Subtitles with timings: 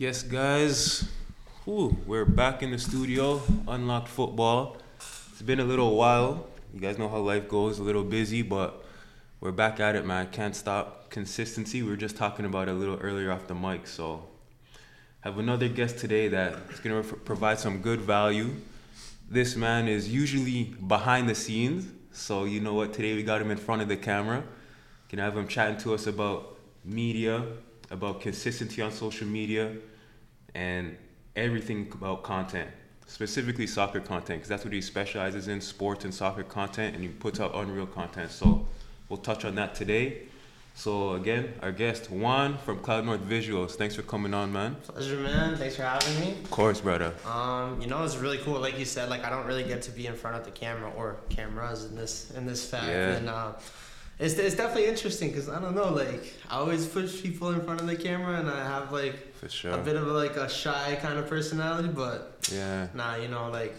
[0.00, 1.06] Yes, guys.
[1.66, 4.78] Whew, we're back in the studio, Unlocked Football.
[4.96, 6.46] It's been a little while.
[6.72, 8.82] You guys know how life goes, a little busy, but
[9.40, 10.28] we're back at it, man.
[10.32, 11.82] Can't stop consistency.
[11.82, 14.24] We were just talking about it a little earlier off the mic, so
[15.20, 18.54] have another guest today that is going to provide some good value.
[19.28, 22.94] This man is usually behind the scenes, so you know what?
[22.94, 24.44] Today we got him in front of the camera.
[25.10, 27.44] Can have him chatting to us about media,
[27.90, 29.76] about consistency on social media,
[30.54, 30.96] and
[31.36, 32.68] everything about content,
[33.06, 37.08] specifically soccer content, because that's what he specializes in sports and soccer content, and he
[37.10, 38.30] puts out unreal content.
[38.30, 38.66] So
[39.08, 40.22] we'll touch on that today.
[40.74, 43.72] So again, our guest Juan from Cloud North Visuals.
[43.72, 44.76] Thanks for coming on, man.
[44.76, 45.56] Pleasure, man.
[45.56, 46.30] Thanks for having me.
[46.44, 47.12] Of course, brother.
[47.26, 48.60] Um, you know, it's really cool.
[48.60, 50.90] Like you said, like I don't really get to be in front of the camera
[50.96, 53.16] or cameras in this in this fact, Yeah.
[53.16, 53.52] and uh,
[54.20, 57.80] it's it's definitely interesting because I don't know, like I always push people in front
[57.80, 59.72] of the camera, and I have like For sure.
[59.72, 62.88] a bit of like a shy kind of personality, but yeah.
[62.92, 63.74] nah, you know, like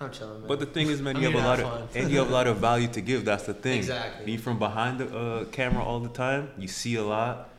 [0.00, 0.48] I'm chilling, man.
[0.48, 2.30] But the thing is, man, I'm you have a lot have of and you have
[2.30, 3.26] a lot of value to give.
[3.26, 3.76] That's the thing.
[3.76, 4.24] Exactly.
[4.24, 7.50] Being from behind the uh, camera all the time, you see a lot,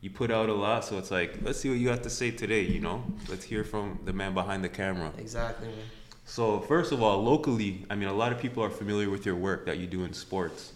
[0.00, 0.82] you put out a lot.
[0.82, 2.62] So it's like, let's see what you have to say today.
[2.62, 5.12] You know, let's hear from the man behind the camera.
[5.18, 5.76] exactly, man.
[6.24, 9.36] So first of all, locally, I mean, a lot of people are familiar with your
[9.36, 10.72] work that you do in sports.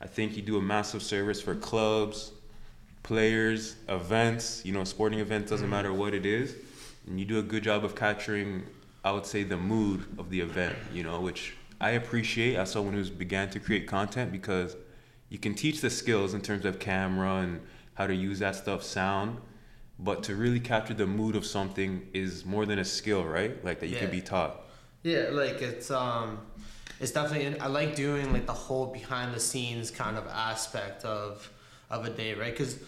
[0.00, 2.32] I think you do a massive service for clubs,
[3.02, 4.62] players, events.
[4.64, 6.56] You know, sporting events doesn't matter what it is,
[7.06, 8.64] and you do a good job of capturing,
[9.04, 10.76] I would say, the mood of the event.
[10.92, 14.76] You know, which I appreciate as someone who's began to create content because
[15.28, 17.60] you can teach the skills in terms of camera and
[17.94, 19.38] how to use that stuff, sound.
[19.98, 23.62] But to really capture the mood of something is more than a skill, right?
[23.64, 24.62] Like that you can be taught.
[25.02, 26.40] Yeah, like it's um,
[27.00, 27.58] it's definitely.
[27.60, 31.50] I like doing like the whole behind the scenes kind of aspect of
[31.90, 32.52] of a day, right?
[32.52, 32.78] Because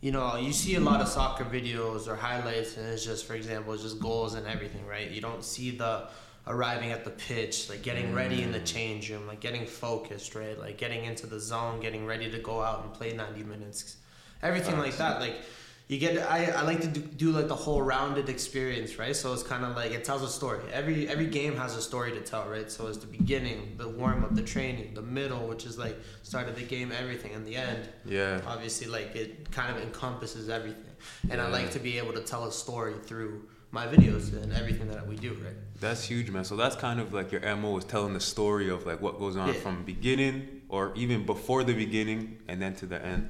[0.00, 3.34] you know you see a lot of soccer videos or highlights, and it's just, for
[3.34, 5.10] example, it's just goals and everything, right?
[5.10, 6.08] You don't see the
[6.46, 8.66] arriving at the pitch, like getting ready in the mm.
[8.66, 10.58] change room, like getting focused, right?
[10.58, 13.96] Like getting into the zone, getting ready to go out and play ninety minutes,
[14.42, 15.36] everything like that, like
[15.88, 19.32] you get I, I like to do, do like the whole rounded experience right so
[19.34, 22.20] it's kind of like it tells a story every every game has a story to
[22.22, 25.76] tell right so it's the beginning the warm up the training the middle which is
[25.78, 28.40] like start of the game everything and the end Yeah.
[28.46, 30.92] obviously like it kind of encompasses everything
[31.30, 34.88] and i like to be able to tell a story through my videos and everything
[34.88, 36.44] that we do right That's huge, man.
[36.44, 39.36] So that's kind of like your MO is telling the story of like what goes
[39.36, 39.54] on Yeah.
[39.64, 43.28] from beginning or even before the beginning and then to the end.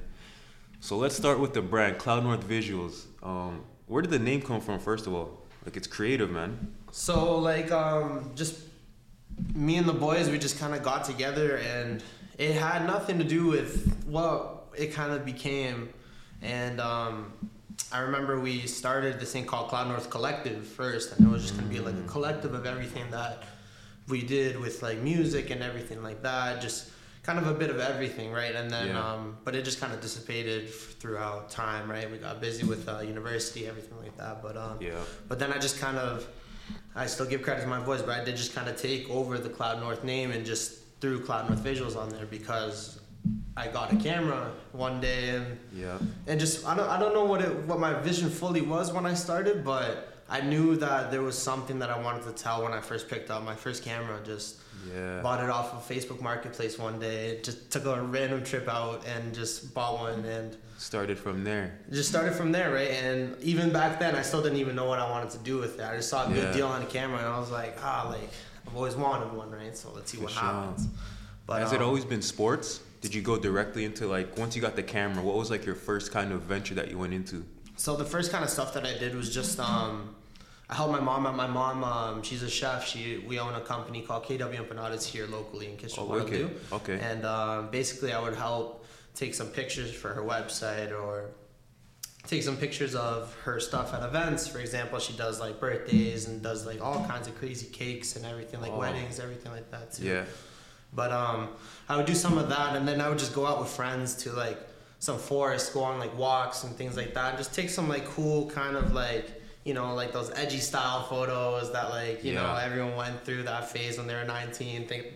[0.85, 3.05] So let's start with the brand, Cloud North Visuals.
[3.23, 5.41] Um, where did the name come from, first of all?
[5.65, 6.75] Like it's creative, man.
[6.91, 8.59] So like um just
[9.55, 12.03] me and the boys we just kind of got together and
[12.37, 15.89] it had nothing to do with what it kind of became
[16.43, 17.33] and um
[17.91, 21.55] I remember we started this thing called Cloud North Collective first and it was just
[21.57, 23.41] going to be like a collective of everything that
[24.07, 26.91] we did with like music and everything like that just
[27.25, 29.07] kind of a bit of everything right and then Yeah.
[29.13, 30.69] um but it just kind of dissipated
[30.99, 34.93] throughout time right we got busy with uh, university everything like that but um Yeah.
[35.29, 36.27] but then I just kind of,
[36.95, 39.37] I still give credit to my voice, but I did just kind of take over
[39.37, 40.65] the Cloud North name and just
[41.01, 42.99] threw Cloud North Visuals on there because
[43.57, 45.97] I got a camera one day and Yeah.
[46.27, 49.05] and just I don't I don't know what it what my vision fully was when
[49.05, 49.93] I started, but
[50.37, 53.29] I knew that there was something that I wanted to tell when I first picked
[53.33, 54.15] up my first camera.
[54.33, 54.47] Just
[54.93, 55.21] Yeah.
[55.21, 57.39] bought it off of Facebook Marketplace one day.
[57.43, 61.79] Just took a random trip out and just bought one and Started from there.
[61.91, 62.91] just started from there, right?
[62.91, 65.79] And even back then, I still didn't even know what I wanted to do with
[65.79, 65.83] it.
[65.85, 66.51] I just saw a good Yeah.
[66.53, 68.29] deal on the camera, and I was like, ah, like
[68.67, 69.75] I've always wanted one, right?
[69.77, 70.41] So let's see For what sure.
[70.41, 70.87] happens.
[71.47, 72.81] But Has it um, always been sports?
[73.01, 75.23] Did you go directly into like once you got the camera?
[75.23, 77.45] What was like your first kind of venture that you went into?
[77.77, 80.15] So the first kind of stuff that I did was just um,
[80.69, 81.35] I helped my mom out.
[81.35, 82.87] My mom, um, she's a chef.
[82.87, 86.75] She we own a company called KW Empanadas here locally in Kitchener Oh.
[86.77, 86.99] Okay.
[86.99, 91.29] And um, basically, I would help take some pictures for her website or
[92.27, 94.47] take some pictures of her stuff at events.
[94.47, 98.25] For example, she does like birthdays and does like all kinds of crazy cakes and
[98.25, 98.79] everything, like Oh.
[98.79, 100.05] weddings, everything like that too.
[100.05, 100.25] Yeah.
[100.93, 101.49] But um,
[101.87, 104.15] I would do some of that, and then I would just go out with friends
[104.23, 104.57] to like
[104.97, 107.37] some forest, go on like walks and things like that.
[107.37, 109.29] Just take some like cool kind of like
[109.65, 113.69] you know like those edgy style photos that like you know everyone went through that
[113.69, 115.07] phase when they were 19, think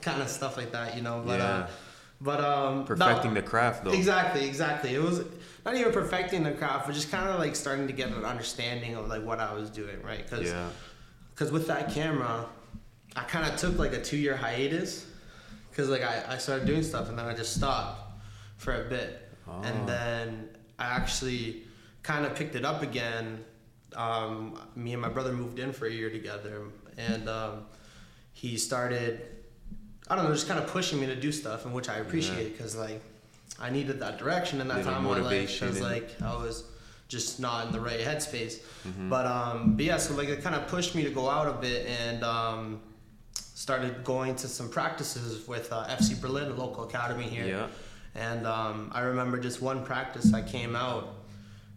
[0.00, 0.96] kind of stuff like that.
[0.96, 1.44] You know, but Yeah.
[1.46, 1.66] uh,
[2.20, 3.90] but um, that- Perfecting the craft though.
[3.92, 4.94] Exactly, exactly.
[4.94, 5.22] It was
[5.66, 8.94] not even perfecting the craft, but just kind of like starting to get an understanding
[8.94, 10.24] of like what I was doing, right?
[10.28, 10.68] Because Yeah.
[11.34, 12.46] because with that camera,
[13.16, 15.04] I kind of took like a two year hiatus
[15.70, 18.00] because like I, I started doing stuff and then I just stopped
[18.56, 19.60] for a bit Oh.
[19.62, 20.48] and then
[20.78, 21.62] I actually
[22.02, 23.44] kind of picked it up again
[23.96, 26.62] um, me and my brother moved in for a year together,
[26.96, 27.66] and um,
[28.32, 29.22] he started,
[30.08, 32.56] I don't know, just kind of pushing me to do stuff, and which I appreciate
[32.56, 33.00] because like
[33.60, 36.64] I needed that direction in that Little time of my life because like I was
[37.08, 38.60] just not in the right headspace.
[38.86, 39.08] Mm-hmm.
[39.08, 41.52] But um, but yeah, so like it kind of pushed me to go out a
[41.52, 42.80] bit and um,
[43.34, 47.46] started going to some practices with uh, FC Berlin, a local academy here.
[47.46, 47.66] Yeah.
[48.14, 51.14] And um, I remember just one practice I came out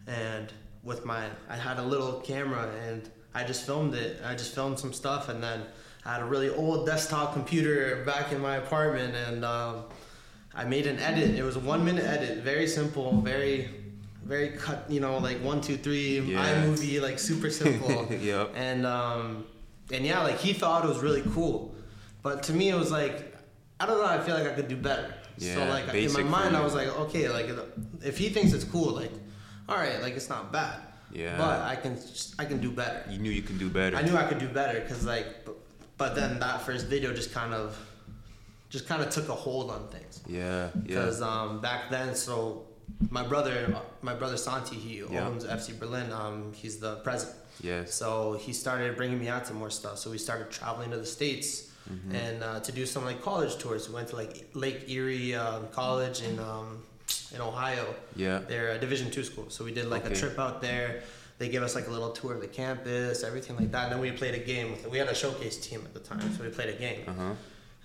[0.07, 0.51] and
[0.89, 4.19] with my I had a little camera and I just filmed it.
[4.25, 5.61] I just filmed some stuff and then
[6.03, 9.83] I had a really old desktop computer back in my apartment and um,
[10.53, 11.35] I made an edit.
[11.39, 13.69] It was a one minute edit, very simple, very
[14.25, 16.63] very cut, you know, like one, two, three, Yeah.
[16.63, 18.05] iMovie, like super simple.
[18.29, 18.51] Yep.
[18.55, 19.45] And um,
[19.93, 21.73] and yeah, like he thought it was really cool,
[22.23, 23.15] but to me it was like,
[23.79, 24.05] I don't know.
[24.05, 25.13] I feel like I could do better.
[25.37, 27.47] Yeah, so like in my mind, I was like, okay, like
[28.03, 29.11] if he thinks it's cool, like,
[29.69, 30.79] all right, like it's not bad.
[31.11, 31.37] Yeah.
[31.37, 31.97] But I can
[32.37, 33.03] I can do better.
[33.09, 33.95] You knew you can do better.
[33.97, 35.27] I knew I could do better because like,
[35.97, 37.77] but, then that first video just kind of,
[38.69, 40.21] just kind of took a hold on things.
[40.27, 40.69] Yeah.
[40.75, 40.81] Yeah.
[40.85, 42.63] Because um, back then, so
[43.09, 45.27] my brother, my brother Santi, he Yeah.
[45.27, 46.11] owns FC Berlin.
[46.11, 47.37] Um, he's the president.
[47.61, 47.93] Yes.
[47.93, 49.97] So he started bringing me out to more stuff.
[49.97, 52.15] So we started traveling to the states Mm-hmm.
[52.15, 53.89] and uh, to do some like college tours.
[53.89, 56.83] We went to like Lake Erie um, College in um,
[57.33, 57.85] in Ohio.
[58.15, 58.39] Yeah.
[58.47, 59.45] They're a Division two school.
[59.49, 60.13] So we did like Okay.
[60.13, 61.03] a trip out there.
[61.37, 63.83] They gave us like a little tour of the campus, everything like that.
[63.85, 64.71] And then we played a game.
[64.71, 67.01] With, we had a showcase team at the time, so we played a game.
[67.07, 67.33] Uh huh.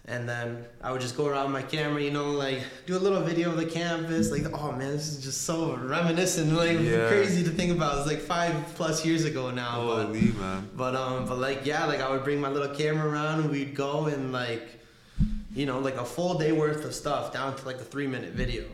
[0.06, 3.22] And then I would just go around my camera, you know, like do a little
[3.22, 4.30] video of the campus.
[4.30, 7.08] Like, oh man, this is just so reminiscent, like Yeah.
[7.08, 7.98] crazy to think about.
[7.98, 9.86] It's like five plus years ago now.
[9.86, 10.68] but man.
[10.76, 13.74] but um, but like yeah, like I would bring my little camera around and we'd
[13.74, 14.68] go and like,
[15.54, 18.32] you know, like a full day worth of stuff down to like a three minute
[18.32, 18.64] video.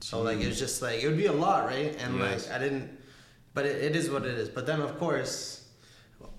[0.00, 1.94] So like it was just like it would be a lot, right?
[2.02, 2.46] And Yes.
[2.48, 2.90] like I didn't,
[3.54, 4.48] but it, it is what it is.
[4.48, 5.64] But then of course,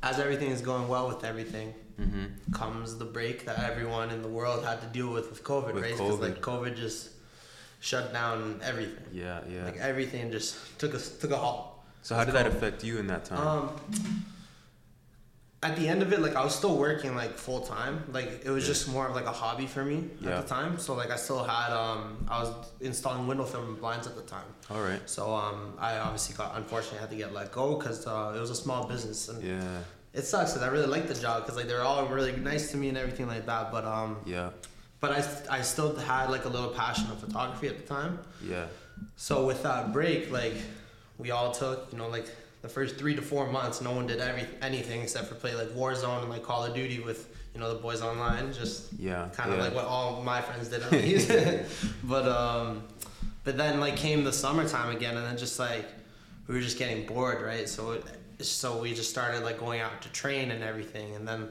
[0.03, 2.53] as everything is going well with everything, Mm-hmm.
[2.53, 5.83] comes the break that everyone in the world had to deal with with COVID, With
[5.83, 5.97] right?
[5.97, 7.09] Because like COVID just
[7.79, 9.03] shut down everything.
[9.11, 9.41] Yeah.
[9.49, 9.65] Yeah.
[9.65, 11.65] Like everything just took a took a halt.
[12.03, 13.39] so how did that affect you in that time?
[13.47, 13.69] Um,
[15.63, 18.03] at the end of it, like I was still working like full time.
[18.11, 18.73] Like it was Yeah.
[18.73, 20.37] just more of like a hobby for me Yeah.
[20.37, 20.77] at the time.
[20.77, 24.45] So like I still had um I was installing window film blinds at the time.
[24.69, 25.01] All right.
[25.09, 28.51] So um I obviously got unfortunately had to get let go because uh, it was
[28.51, 29.79] a small business and Yeah.
[30.13, 32.77] it sucks because I really liked the job because like they're all really nice to
[32.77, 33.71] me and everything like that.
[33.71, 34.51] But um Yeah.
[34.99, 38.19] but I I still had like a little passion of photography at the time.
[38.43, 38.67] Yeah.
[39.15, 40.53] So with that break, like
[41.17, 42.27] we all took, you know, like
[42.67, 45.69] the first three to four months, no one did every anything except for play like
[45.69, 49.29] Warzone and like Call of Duty with you know the boys online, just Yeah.
[49.33, 49.63] kind of yeah.
[49.63, 50.81] like what all my friends did
[52.03, 52.83] but um,
[53.45, 55.85] but then like came the summertime again, and then just like
[56.47, 57.69] we were just getting bored, right?
[57.69, 58.03] So it,
[58.45, 61.47] so we just started like going out to train and everything, and then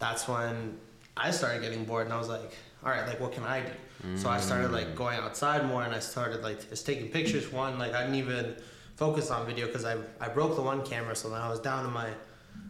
[0.00, 0.76] that's when
[1.16, 4.16] I started getting bored, and I was like, all right, like what can I do?
[4.16, 7.52] So I started like going outside more, and I started like just taking pictures.
[7.52, 8.56] One, like I didn't even
[8.96, 11.84] focus on video because I I broke the one camera, so then I was down
[11.84, 12.08] to my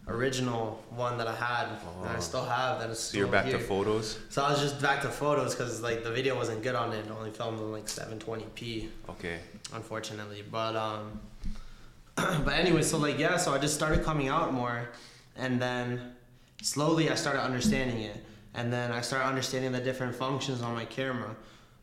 [0.07, 1.67] original one that I had,
[2.01, 2.19] and I Oh.
[2.19, 2.79] still have.
[2.79, 3.57] That is So you're back here.
[3.57, 4.17] to photos.
[4.29, 7.05] So I was just back to photos because like the video wasn't good on it.
[7.05, 9.39] It only filmed in like 720p, Okay.
[9.73, 10.43] unfortunately.
[10.49, 11.19] But um,
[12.15, 14.89] but anyway, so like yeah, so I just started coming out more,
[15.35, 16.13] and then
[16.61, 18.17] slowly I started understanding it,
[18.53, 21.35] and then I started understanding the different functions on my camera.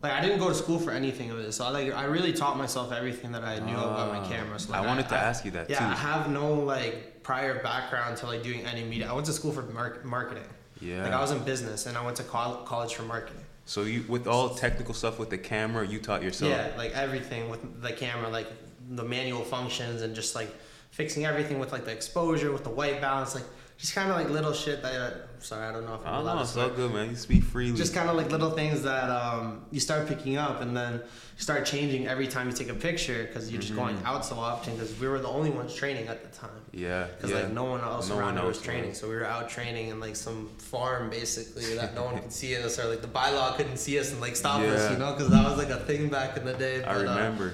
[0.05, 2.35] Like I didn't go to school for anything of this, so I like I really
[2.35, 4.59] taught myself everything that I knew about my Ah, camera.
[4.59, 5.85] So, I like, wanted to ask you that yeah, too.
[5.87, 9.09] I have no like prior background to like doing any media.
[9.11, 10.45] I went to school for mar- marketing.
[10.83, 11.05] Yeah.
[11.05, 13.41] Like I was in business and I went to col- college for marketing.
[13.65, 16.51] So you, with all technical stuff with the camera, you taught yourself.
[16.51, 18.49] Yeah, like everything with the camera, like
[18.91, 20.55] the manual functions and just like
[20.91, 23.45] fixing everything with like the exposure, with the white balance, like
[23.85, 24.95] just kind of like little shit that.
[24.95, 25.11] Uh,
[25.41, 26.35] sorry, I don't know if I'm I don't know.
[26.37, 26.65] to It's swear.
[26.65, 27.11] all good, man.
[27.11, 27.77] You speak freely.
[27.77, 31.43] Just kind of like little things that um, you start picking up, and then you
[31.43, 34.07] start changing every time you take a picture because you're just going Mhm.
[34.07, 34.73] out so often.
[34.75, 36.49] Because we were the only ones training at the time.
[36.73, 37.05] yeah.
[37.15, 37.41] Because yeah.
[37.41, 38.99] like no one else No around one was training, was.
[39.01, 42.57] so we were out training in like some farm basically that no one could see
[42.57, 45.29] us, or like the bylaw couldn't see us and like stop us, you know, because
[45.29, 46.83] that was like a thing back in the day.
[46.83, 47.53] I but, uh, remember.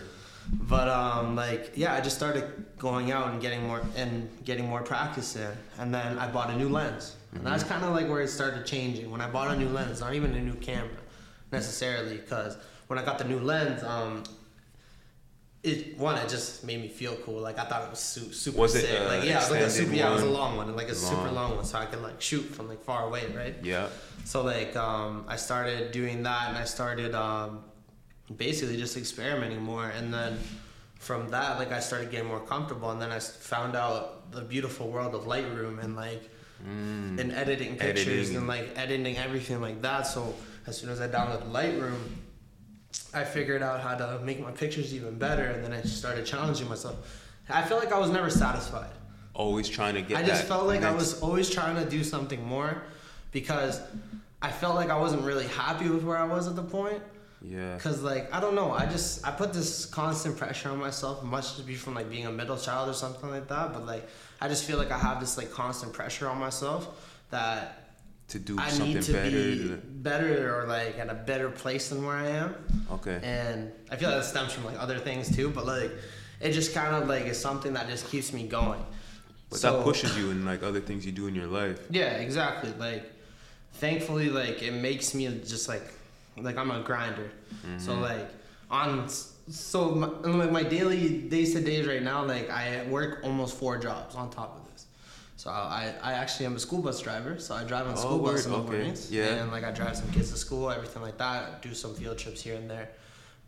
[0.52, 2.44] But um, like yeah, I just started
[2.78, 6.56] going out and getting more and getting more practice in, and then I bought a
[6.56, 7.72] new lens, and that's Mm-hmm.
[7.72, 9.10] kind of like where it started changing.
[9.10, 10.90] When I bought a new lens, not even a new camera
[11.52, 12.56] necessarily, because
[12.88, 14.24] when I got the new lens, um,
[15.62, 17.40] it one it just made me feel cool.
[17.40, 18.98] Like I thought it was su- super Was it, sick.
[19.00, 20.88] uh, like yeah, it was like a super yeah, it was a long one, like
[20.88, 21.34] a super Long.
[21.34, 23.54] long one, so I could like shoot from like far away, right?
[23.62, 23.88] yeah.
[24.24, 27.62] So like um, I started doing that, and I started um,
[28.36, 29.86] basically just experimenting more.
[29.86, 30.38] And then
[30.98, 34.88] from that, like I started getting more comfortable, and then i found out the beautiful
[34.88, 36.28] world of Lightroom and like
[36.62, 37.18] Mm.
[37.18, 38.36] and editing pictures Editing.
[38.36, 40.02] and like editing everything like that.
[40.06, 40.34] So
[40.66, 41.98] as soon as I downloaded Lightroom,
[43.14, 46.68] I figured out how to make my pictures even better, and then I started challenging
[46.68, 46.96] myself.
[47.48, 48.90] I felt like I was never satisfied.
[49.32, 50.18] Always trying to get.
[50.18, 52.82] I just felt like I was always trying to do something more
[53.32, 53.80] because
[54.42, 57.02] I felt like I wasn't really happy with where I was at the point.
[57.42, 57.78] Yeah.
[57.78, 61.56] Cause like I don't know, I just I put this constant pressure on myself, much
[61.56, 63.72] to be from like being a middle child or something like that.
[63.72, 64.06] But like
[64.40, 66.88] I just feel like I have this like constant pressure on myself
[67.30, 67.94] that
[68.28, 69.30] To do I something need to better.
[69.30, 72.54] be better or like at a better place than where I am.
[72.92, 73.20] okay.
[73.22, 75.90] And I feel like that stems from like other things too, but like
[76.40, 78.84] it just kind of like is something that just keeps me going.
[79.48, 81.80] But So- that pushes you in like other things you do in your life.
[81.90, 82.72] Yeah, exactly.
[82.78, 83.04] Like,
[83.74, 85.82] thankfully, like it makes me just like,
[86.38, 87.30] like I'm a grinder.
[87.78, 88.02] So Mm-hmm.
[88.02, 88.28] like
[88.70, 89.08] on,
[89.48, 93.78] so my, like my daily days to days right now, like I work almost four
[93.78, 94.86] jobs on top of this.
[95.36, 97.38] So I, I actually am a school bus driver.
[97.38, 98.66] So I drive on Oh, school bus in the okay.
[98.70, 99.10] mornings.
[99.10, 99.24] Yeah.
[99.42, 101.62] And like I drive some kids to school, everything like that.
[101.62, 102.90] Do some field trips here and there.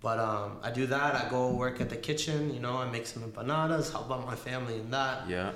[0.01, 1.15] But um, I do that.
[1.15, 2.53] I go work at the kitchen.
[2.53, 5.53] You know, I make some empanadas, help out my family in that Yeah.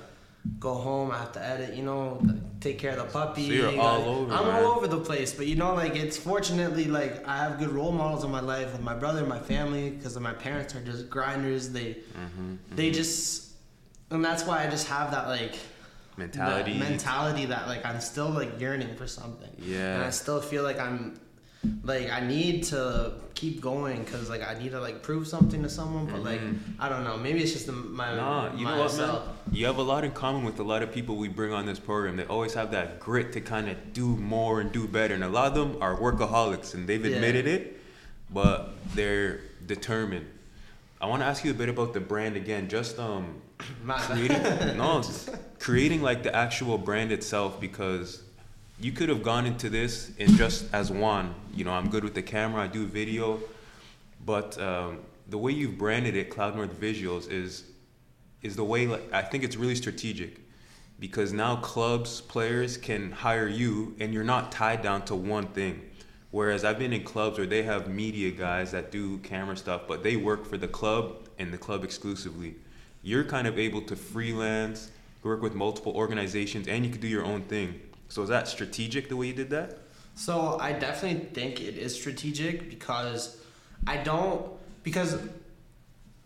[0.58, 1.10] Go home.
[1.10, 2.20] I have to edit, you know,
[2.60, 3.46] take care of the puppy.
[3.48, 6.16] So you're you all over, I'm all over the place, but you know, like it's
[6.16, 9.38] fortunately like I have good role models in my life with my brother, and my
[9.38, 11.70] family, because my parents are just grinders.
[11.70, 12.54] They Mm-hmm.
[12.76, 13.52] they just,
[14.10, 15.56] and that's why I just have that like
[16.16, 16.72] Mentality.
[16.78, 19.50] that mentality that like I'm still like yearning for something.
[19.58, 21.20] Yeah, and I still feel like I'm
[21.82, 25.68] like I need to keep going because like I need to like prove something to
[25.68, 26.58] someone, but like Mhm.
[26.78, 27.16] I don't know.
[27.16, 29.20] Maybe it's just the, my Nah, you know what, man?
[29.52, 31.78] You have a lot in common with a lot of people we bring on this
[31.78, 32.16] program.
[32.16, 35.14] They always have that grit to kind of do more and do better.
[35.14, 37.16] And a lot of them are workaholics, and they've Yeah.
[37.16, 37.80] admitted it,
[38.32, 40.26] but they're determined.
[41.00, 42.68] I want to ask you a bit about the brand again.
[42.68, 43.42] Just um,
[43.87, 44.42] creating
[44.78, 45.02] no,
[45.58, 48.23] creating like the actual brand itself because
[48.78, 51.35] you could have gone into this in just as one.
[51.54, 52.62] You know, I'm good with the camera.
[52.62, 53.40] I do video,
[54.25, 57.64] but um, the way you've branded it, Cloud North Visuals, is
[58.42, 60.40] is the way like I think it's really strategic
[61.00, 65.83] because now clubs players can hire you and you're not tied down to one thing.
[66.30, 70.02] Whereas I've been in clubs where they have media guys that do camera stuff, but
[70.02, 72.56] they work for the club and the club exclusively.
[73.02, 74.90] You're kind of able to freelance,
[75.23, 77.80] work with multiple organizations, and you can do your own thing.
[78.08, 79.78] So is that strategic the way you did that?
[80.14, 83.40] So I definitely think it is strategic because
[83.86, 84.50] I don't
[84.82, 85.18] because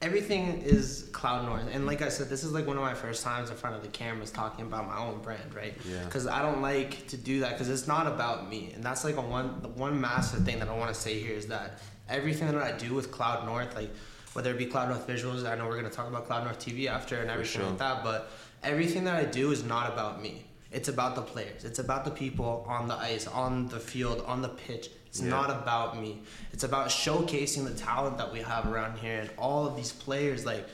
[0.02, 3.22] everything is cloud north and like I said this is like one of my first
[3.22, 6.04] times in front of the cameras talking about my own brand right Yeah.
[6.04, 9.16] because I don't like to do that because it's not about me and that's like
[9.16, 12.46] a one the one massive thing that I want to say here is that everything
[12.50, 13.90] that I do with Cloud North like
[14.32, 16.86] whether it be Cloud North Visuals I know we're gonna talk about Cloud North TV
[16.86, 17.68] after and everything sure.
[17.68, 18.30] like that but
[18.62, 22.10] everything that I do is not about me it's about the players it's about the
[22.10, 25.30] people on the ice on the field on the pitch it's Yeah.
[25.30, 26.22] not about me
[26.52, 30.44] it's about showcasing the talent that we have around here and all of these players
[30.46, 30.66] like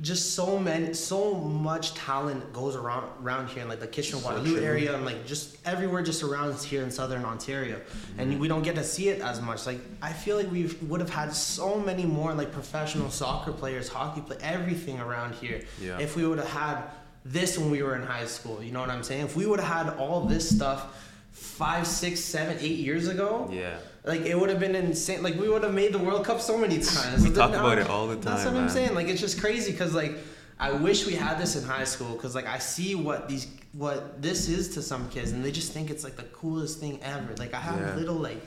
[0.00, 4.56] just so many so much talent goes around around here in like the Kitchener Waterloo
[4.56, 4.64] true.
[4.64, 7.80] area and like just everywhere just around here in southern Ontario
[8.16, 8.40] and mm-hmm.
[8.40, 11.10] we don't get to see it as much like I feel like we would have
[11.10, 15.98] had so many more like professional soccer players hockey play everything around here Yeah.
[15.98, 16.82] if we would have had
[17.24, 19.60] this when we were in high school you know what I'm saying if we would
[19.60, 20.96] have had all this stuff
[21.32, 23.76] five six seven eight years ago Yeah.
[24.04, 25.22] like it would have been insane.
[25.22, 27.22] Like we would have made the World Cup so many times.
[27.28, 28.24] We talk now- about it all the time.
[28.24, 28.94] That's what I'm saying.
[28.94, 30.14] Like it's just crazy because like
[30.58, 34.20] I wish we had this in high school because like I see what these what
[34.20, 37.34] this is to some kids and they just think it's like the coolest thing ever.
[37.36, 37.94] Like I have Yeah.
[37.94, 38.40] little like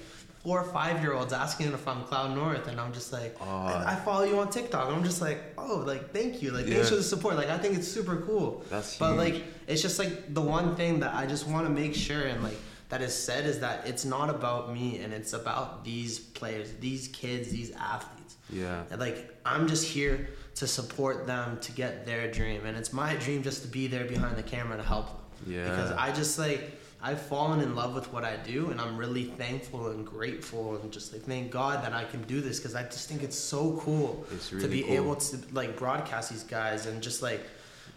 [0.44, 3.66] four or five year olds asking if I'm Cloud North and I'm just like Oh.
[3.88, 4.90] I, follow you on TikTok.
[4.90, 7.36] I'm just like oh like thank you like thanks for the support.
[7.38, 8.64] Like I think it's super cool.
[8.70, 9.18] That's But huge.
[9.36, 12.44] like it's just like the one thing that I just want to make sure and
[12.44, 12.58] like
[12.90, 17.08] that is said is that it's not about me and it's about these players, these
[17.08, 18.36] kids, these athletes.
[18.52, 18.84] Yeah.
[18.92, 23.16] And like I'm just here to support them to get their dream and it's my
[23.16, 25.54] dream just to be there behind the camera to help them.
[25.54, 25.70] Yeah.
[25.70, 26.72] Because I just like
[27.06, 30.90] I've fallen in love with what I do and I'm really thankful and grateful and
[30.92, 33.78] just like thank God that I can do this because I just think it's so
[33.84, 34.94] cool It's to be cool.
[34.94, 37.42] able to like broadcast these guys and just like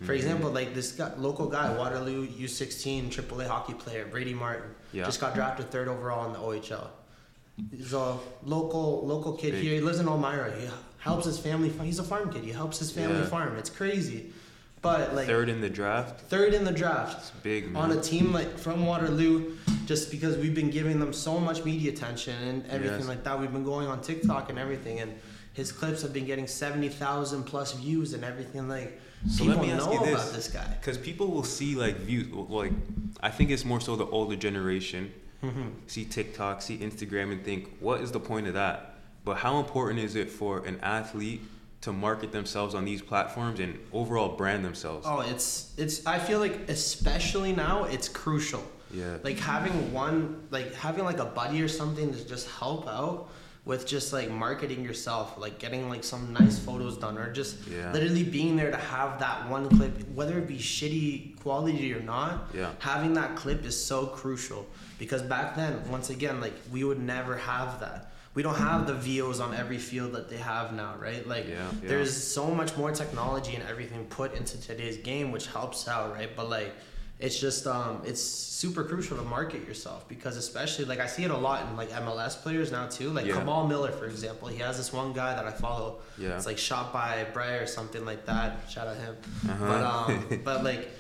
[0.01, 0.13] for Mm-hmm.
[0.13, 5.05] example like this guy, local guy Waterloo U16 AAA hockey player Brady Martin Yeah.
[5.05, 6.89] just got drafted third overall in the OHL
[7.71, 9.63] he's a local local kid Big.
[9.63, 10.67] here he lives in Elmira he
[10.99, 13.27] helps his family he's a farm kid he helps his family Yeah.
[13.27, 14.33] farm it's crazy
[14.83, 16.21] but like Third in the draft.
[16.23, 17.83] third in the draft It's big, man.
[17.91, 19.57] on a team like from Waterloo,
[19.87, 23.09] just because we've been giving them so much media attention and everything Yes.
[23.09, 23.39] like that.
[23.41, 25.15] We've been going on TikTok and everything, and
[25.55, 28.69] his clips have been getting seventy thousand plus views and everything.
[28.69, 30.15] Like So people let me ask know you this.
[30.23, 30.67] about this guy.
[30.81, 32.73] Because people will see like views, like
[33.23, 35.69] I think it's more so the older generation Mm-hmm.
[35.87, 38.95] see TikTok, see Instagram, and think, what is the point of that?
[39.25, 41.43] But how important is it for an athlete
[41.87, 45.07] to market themselves on these platforms and overall brand themselves?
[45.09, 46.05] Oh, it's it's.
[46.05, 48.63] I feel like especially now, it's crucial.
[48.93, 49.19] Yeah.
[49.23, 53.29] Like having one, like having like a buddy or something to just help out
[53.65, 57.93] with just like marketing yourself, like getting like some nice photos done, or just Yeah.
[57.93, 62.51] literally being there to have that one clip, whether it be shitty quality or not.
[62.53, 62.71] Yeah.
[62.81, 64.67] Having that clip is so crucial
[64.99, 68.13] because back then, once again, like we would never have that.
[68.37, 71.27] We don't have the Veos on every field that they have now, right?
[71.27, 71.89] Like Yeah, yeah.
[71.89, 76.29] there's so much more technology and everything put into today's game, which helps out, right?
[76.37, 76.75] But like,
[77.19, 81.31] it's just um, it's super crucial to market yourself because especially like I see it
[81.31, 83.09] a lot in like MLS players now too.
[83.09, 83.39] Like Yeah.
[83.39, 86.01] Kamal Miller, for example, he has this one guy that I follow.
[86.19, 86.37] Yeah.
[86.37, 88.59] It's like shot by Bray or something like that.
[88.69, 89.17] Shout out him.
[89.49, 89.67] Uh-huh.
[89.67, 90.91] But um, but like.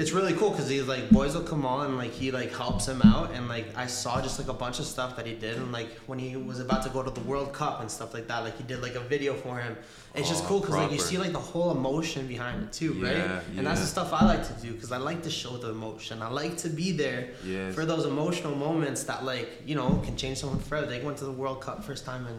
[0.00, 2.84] It's really cool because he's like boys will come on and like he like helps
[2.88, 5.56] him out and like I saw just like a bunch of stuff that he did
[5.58, 8.26] and like when he was about to go to the World Cup and stuff like
[8.28, 9.76] that like he did like a video for him.
[10.14, 12.94] It's just Oh, cool because like you see like the whole emotion behind it too,
[12.94, 13.16] right?
[13.18, 15.68] Yeah, And that's the stuff I like to do because I like to show the
[15.78, 16.22] emotion.
[16.22, 17.74] I like to be there Yes.
[17.74, 20.86] for those emotional moments that like you know can change someone forever.
[20.86, 22.36] They went to the World Cup first time in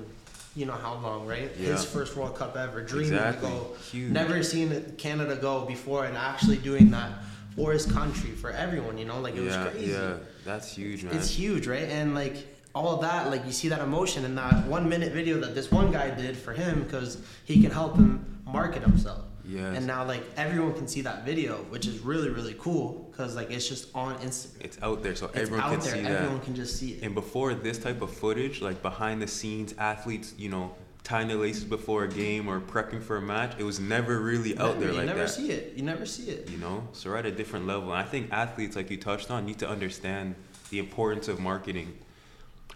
[0.53, 1.49] you know how long, right?
[1.57, 1.73] Yeah.
[1.73, 3.49] His first World Cup ever, dreaming Exactly.
[3.49, 3.67] to go.
[3.91, 4.11] Huge.
[4.11, 7.09] Never seen Canada go before, and actually doing that
[7.55, 8.97] for his country, for everyone.
[8.97, 9.91] You know, like it yeah, was crazy.
[9.91, 10.15] yeah,
[10.45, 11.15] that's huge, man.
[11.15, 11.83] It's huge, right?
[11.89, 12.37] And like
[12.73, 15.71] all of that, like you see that emotion in that one minute video that this
[15.71, 19.25] one guy did for him because he can help him market himself.
[19.43, 19.75] Yes.
[19.75, 23.51] And now like everyone can see that video, which is really really cool because like
[23.51, 24.61] it's just on Instagram.
[24.61, 25.93] It's out there, so It's everyone out can there.
[25.93, 26.45] see everyone that.
[26.45, 27.03] can just see it.
[27.03, 30.71] And before this type of footage, like behind the scenes, athletes, you know,
[31.03, 34.57] tying the laces before a game or prepping for a match, it was never really
[34.57, 35.11] out there like that.
[35.11, 35.73] you never see it.
[35.75, 36.49] You never see it.
[36.49, 37.91] You know, so we're at a different level.
[37.91, 40.35] And I think athletes, like you touched on, need to understand
[40.69, 41.97] the importance of marketing.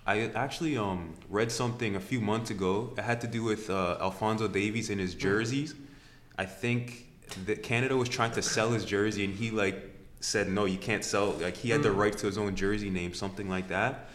[0.07, 2.93] I actually um, read something a few months ago.
[2.97, 5.73] It had to do with uh, Alphonso Davies and his jerseys.
[6.37, 7.07] I think
[7.45, 9.77] that Canada was trying to sell his jersey, and he like
[10.19, 11.97] said, "No, you can't sell." Like he had the Mm.
[11.97, 14.09] right to his own jersey name, something like that.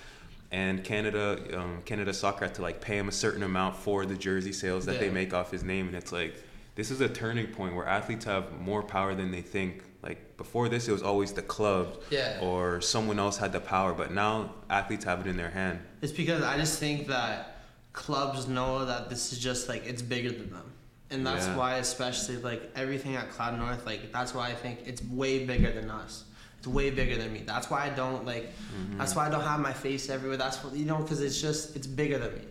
[0.53, 4.17] And Canada, um, Canada Soccer had to like pay him a certain amount for the
[4.17, 6.35] jersey sales that they make off his name, and it's like
[6.75, 9.85] this is a turning point where athletes have more power than they think.
[10.03, 12.39] Like before this, it was always the club Yeah.
[12.41, 15.79] or someone else had the power, but now athletes have it in their hand.
[16.01, 17.59] It's because I just think that
[17.93, 20.73] clubs know that this is just like it's bigger than them.
[21.11, 21.57] And that's Yeah.
[21.57, 25.71] why especially like everything at Cloud North, like that's why I think it's way bigger
[25.71, 26.25] than us.
[26.61, 27.43] It's way bigger than me.
[27.47, 28.99] That's why I don't like Mm-hmm.
[28.99, 30.37] that's why I don't have my face everywhere.
[30.37, 32.45] That's what you know cuz it's just it's bigger than me.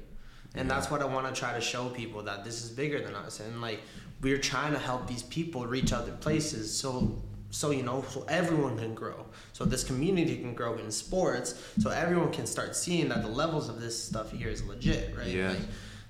[0.56, 3.16] And that's what I want to try to show people that this is bigger than
[3.16, 3.82] us and like
[4.22, 8.78] we're trying to help these people reach other places so so you know so everyone
[8.78, 13.22] can grow so this community can grow in sports so everyone can start seeing that
[13.22, 15.50] the levels of this stuff here is legit right Yeah.
[15.52, 15.60] like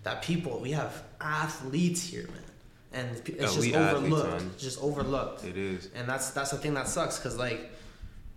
[0.04, 2.44] that people we have athletes here man
[2.92, 4.42] and it's Elite just overlooked.
[4.54, 5.90] It's just overlooked It is.
[5.96, 7.62] and that's that's the thing that sucks because like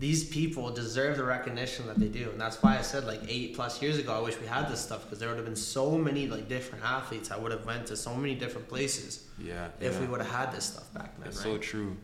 [0.03, 3.55] these people deserve the recognition that they do and that's why i said like eight
[3.55, 5.97] plus years ago i wish we had this stuff because there would have been so
[5.97, 9.69] many like different athletes i would have went to so many different places Yeah.
[9.79, 10.01] if yeah.
[10.01, 11.97] we would have had this stuff back then That's right so true.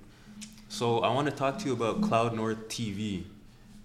[0.69, 3.25] So I want to talk to you about Cloud North TV.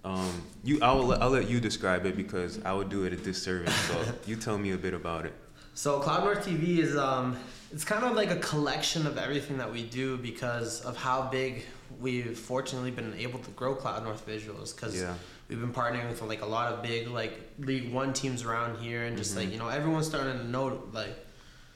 [0.04, 3.16] Um, you, I'll, let- I'll let you describe it because I would do it a
[3.16, 3.74] disservice.
[3.88, 3.96] So
[4.26, 5.34] you tell me a bit about it.
[5.76, 7.38] So Cloud North TV is um,
[7.72, 11.64] it's kind of like a collection of everything that we do because of how big
[12.04, 15.14] we've fortunately been able to grow Cloud North Visuals because Yeah.
[15.48, 19.06] we've been partnering with like a lot of big like League One teams around here
[19.06, 19.54] and just like Mhm.
[19.54, 21.16] you know everyone's starting to know like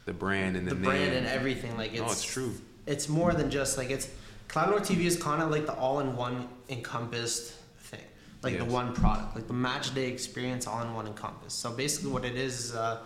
[0.06, 2.54] The brand and the, the, brand and everything like it's No, it's true.
[2.86, 4.10] it's more than just like it's
[4.50, 8.00] Cloud North TV is kind of like the all-in-one encompassed thing,
[8.44, 11.54] like the one product, like the match day experience all-in-one encompass.
[11.54, 13.00] So basically, what it is is uh,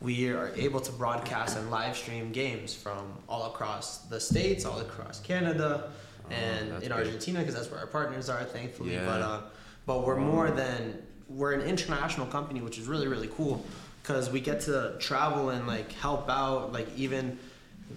[0.00, 4.78] we are able to broadcast and live stream games from all across the states, all
[4.78, 5.90] across Canada,
[6.30, 6.92] Oh, and in.
[6.92, 8.94] Argentina because that's where our partners are, thankfully.
[8.94, 9.06] Yeah.
[9.06, 9.40] But uh,
[9.86, 13.64] but we're more than we're an international company, which is really really cool
[14.02, 17.38] because we get to travel and like help out, like even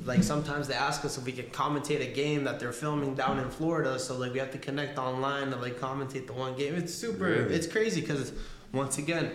[0.06, 3.40] like sometimes they ask us if we can commentate a game that they're filming down
[3.40, 4.00] in Florida.
[4.00, 6.76] So like we have to connect online to like commentate the one game.
[6.76, 7.26] It's super.
[7.26, 7.54] Really?
[7.54, 8.34] It's crazy because
[8.72, 9.32] once again,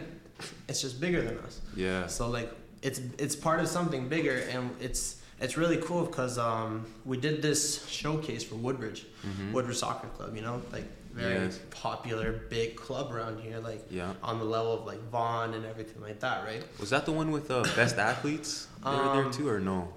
[0.68, 1.60] it's just bigger than us.
[1.76, 2.06] Yeah.
[2.06, 2.52] So like
[2.82, 7.42] it's it's part of something bigger, and it's it's really cool because um, we did
[7.42, 9.52] this showcase for Woodbridge, Mhm.
[9.52, 10.34] Woodbridge Soccer Club.
[10.36, 11.60] You know, like very Yes.
[11.70, 14.12] popular, big club around here, like Yeah.
[14.22, 16.62] on the level of like Vaughan and everything like that, right?
[16.80, 18.66] Was that the one with the best athletes?
[18.82, 19.92] They were there Um, too, or no?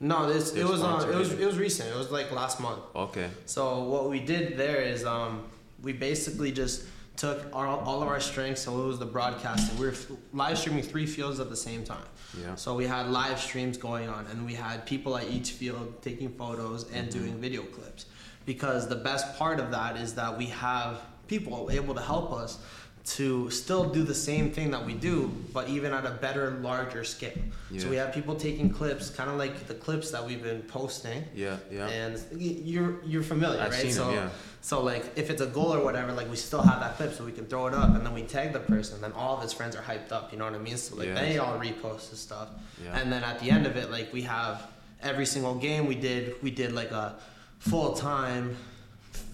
[0.00, 1.88] No, this it was uh, sponsored, it was it was recent.
[1.90, 2.80] It was like last month.
[2.94, 3.28] Okay.
[3.46, 5.44] So what we did there is um,
[5.82, 6.82] we basically just
[7.16, 8.62] took our, all of our strengths.
[8.62, 9.78] So it was the broadcasting.
[9.78, 9.94] We were
[10.32, 12.04] live streaming three fields at the same time.
[12.38, 12.54] Yeah.
[12.54, 16.30] So we had live streams going on, and we had people at each field taking
[16.30, 17.18] photos and Mm-hmm.
[17.18, 18.06] doing video clips.
[18.46, 22.58] Because the best part of that is that we have people able to help us
[23.02, 27.02] to still do the same thing that we do, but even at a better, larger
[27.02, 27.32] scale.
[27.78, 31.24] So we have people taking clips, kind of like the clips that we've been posting
[31.34, 31.56] Yeah.
[31.70, 31.88] Yeah.
[31.88, 33.92] and you're you're familiar, I've right?
[33.92, 34.28] so them, yeah.
[34.62, 37.24] So like if it's a goal or whatever, like we still have that clip, so
[37.24, 39.42] we can throw it up, and then we tag the person, and then all of
[39.42, 40.32] his friends are hyped up.
[40.32, 40.76] You know what I mean?
[40.76, 41.18] So like Yes.
[41.20, 42.48] they all repost this stuff,
[42.82, 42.98] Yeah.
[42.98, 44.62] and then at the end of it, like we have
[45.02, 47.16] every single game we did, we did like a
[47.58, 48.56] full time.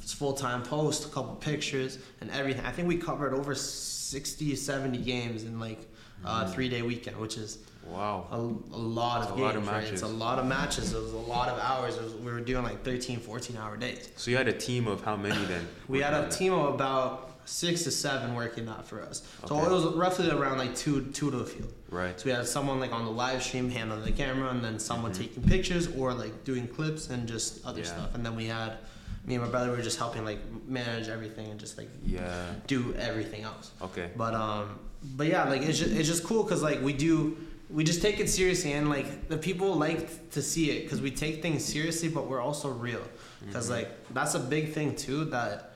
[0.07, 2.65] Full time post, a couple pictures, and everything.
[2.65, 5.81] I think we covered over 60, 70 games in like
[6.25, 6.53] a Mm.
[6.55, 7.59] three day weekend, which is
[7.91, 8.27] Wow.
[8.31, 9.83] a, a lot of It's a games, lot of right?
[9.83, 10.03] It's matches.
[10.03, 10.93] a lot of matches.
[10.93, 11.99] It was a lot of hours.
[11.99, 14.09] Was, we were doing like 13, 14 hour days.
[14.17, 15.67] So you had a team of how many then?
[15.89, 19.23] We had a team of about six to seven working that for us.
[19.47, 19.67] So Okay.
[19.67, 21.73] it was roughly around like two two to a field.
[21.91, 22.19] Right.
[22.19, 25.13] So we had someone like on the live stream handling the camera, and then someone
[25.13, 25.19] Mhm.
[25.19, 27.87] taking pictures or like doing clips and just other Yeah.
[27.87, 28.15] stuff.
[28.15, 28.79] And then we had
[29.25, 32.47] me and my brother were just helping like manage everything and just like Yeah.
[32.67, 33.71] do everything else.
[33.81, 34.11] Okay.
[34.17, 34.79] But um,
[35.17, 37.37] but yeah, like it's just it's just cool because like we do
[37.69, 41.11] we just take it seriously and like the people like to see it because we
[41.11, 43.03] take things seriously, but we're also real.
[43.45, 43.71] Because Mhm.
[43.77, 45.73] like that's a big thing too that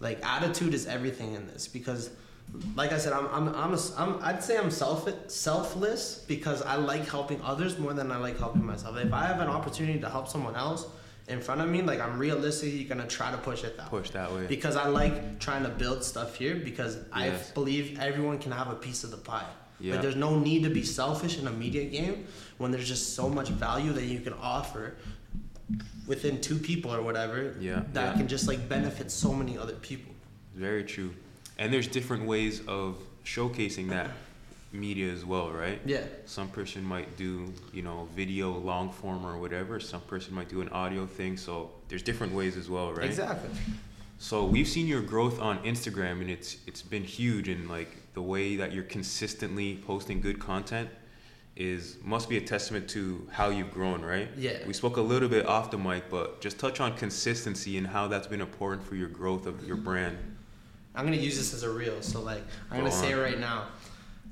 [0.00, 2.10] like attitude is everything in this because.
[2.76, 6.74] Like I said, I'm I'm I'm, a, I'm I'd say I'm self selfless because I
[6.74, 8.96] like helping others more than I like helping myself.
[8.98, 10.84] If I have an opportunity to help someone else
[11.28, 14.10] in front of me, like I'm realistically gonna try to push it that way Push
[14.10, 14.46] that way.
[14.48, 18.74] because I like trying to build stuff here because I believe everyone can have a
[18.74, 19.46] piece of the pie.
[19.82, 19.94] Yeah.
[19.94, 22.26] Like there's no need to be selfish in a media game
[22.58, 24.94] when there's just so much value that you can offer
[26.06, 28.16] within two people or whatever Yeah, that yeah.
[28.16, 30.12] can just like benefit so many other people.
[30.54, 31.12] Very true.
[31.58, 34.10] And there's different ways of showcasing that
[34.72, 35.80] media as well, right?
[35.84, 36.02] Yeah.
[36.26, 39.80] Some person might do, you know, video long form or whatever.
[39.80, 41.36] Some person might do an audio thing.
[41.36, 43.06] So there's different ways as well, right?
[43.06, 43.50] Exactly.
[44.18, 47.48] So we've seen your growth on Instagram, and it's it's been huge.
[47.48, 50.88] And like the way that you're consistently posting good content
[51.54, 54.28] is must be a testament to how you've grown, right?
[54.36, 54.66] Yeah.
[54.66, 58.08] We spoke a little bit off the mic, but just touch on consistency and how
[58.08, 60.16] that's been important for your growth of your brand.
[60.94, 63.38] I'm gonna use this as a reel, so like I'm Go gonna say it right
[63.38, 63.66] now.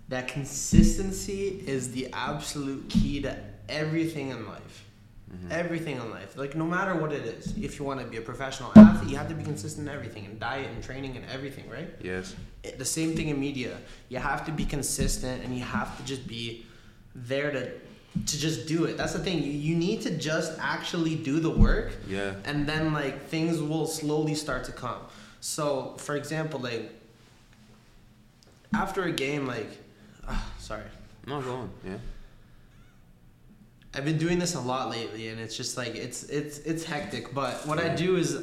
[0.09, 3.37] That consistency is the absolute key to
[3.69, 4.85] everything in life.
[5.33, 5.53] Mhm.
[5.53, 8.21] Everything in life, like no matter what it is, if you want to be a
[8.21, 11.71] professional athlete, you have to be consistent in everything, in diet and training and everything,
[11.71, 11.89] right?
[12.03, 12.35] Yes.
[12.63, 13.79] The same thing in media.
[14.09, 16.67] You have to be consistent, and you have to just be
[17.15, 17.71] there to
[18.27, 18.97] to just do it.
[18.97, 19.43] That's the thing.
[19.43, 22.35] You, you need to just actually do the work, Yeah.
[22.45, 24.99] and then like things will slowly start to come.
[25.41, 26.91] So, for example, like
[28.75, 29.71] after a game, like
[30.29, 30.83] ah, sorry,
[31.27, 31.71] No, go on.
[31.85, 31.97] Yeah.
[33.95, 37.33] I've been doing this a lot lately, and it's just like it's it's it's hectic.
[37.35, 38.37] But what I do is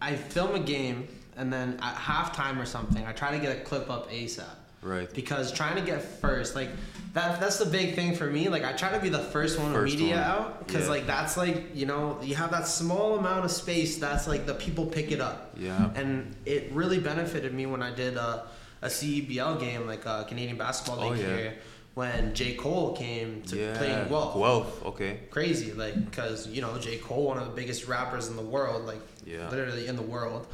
[0.00, 1.08] I film a game,
[1.40, 4.44] and then at halftime or something, I try to get a clip up ASAP.
[4.82, 5.12] Right.
[5.12, 6.70] Because trying to get first, like
[7.12, 8.48] that that's the big thing for me.
[8.48, 10.24] Like I try to be the first one First media one.
[10.24, 10.90] out because Yeah.
[10.90, 14.54] like that's like you know you have that small amount of space that's like the
[14.54, 15.54] people pick it up.
[15.58, 15.90] Yeah.
[15.94, 18.46] And it really benefited me when I did a,
[18.82, 21.36] a CEBL game, like a Canadian Basketball Oh, League yeah.
[21.36, 21.54] here,
[21.94, 22.54] when J.
[22.54, 23.76] Cole came to yeah.
[23.76, 24.34] play in Guelph.
[24.34, 24.86] Guelph.
[24.86, 25.20] Okay.
[25.30, 26.96] Crazy, like, because, you know, J.
[26.96, 29.50] Cole, one of the biggest rappers in the world, like, Yeah.
[29.50, 30.46] literally in the world,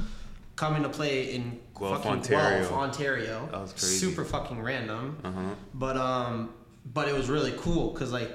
[0.57, 2.61] coming to play in Guelph, fucking Ontario.
[2.61, 3.49] Guelph, Ontario.
[3.53, 3.99] That was crazy.
[3.99, 5.19] Super fucking random.
[5.23, 5.40] Uh huh.
[5.75, 6.53] But um,
[6.92, 8.31] but it was really cool because like,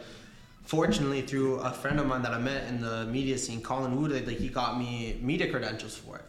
[0.63, 4.11] fortunately through a friend of mine that I met in the media scene, Colin Wood,
[4.27, 6.25] like he got me media credentials for it.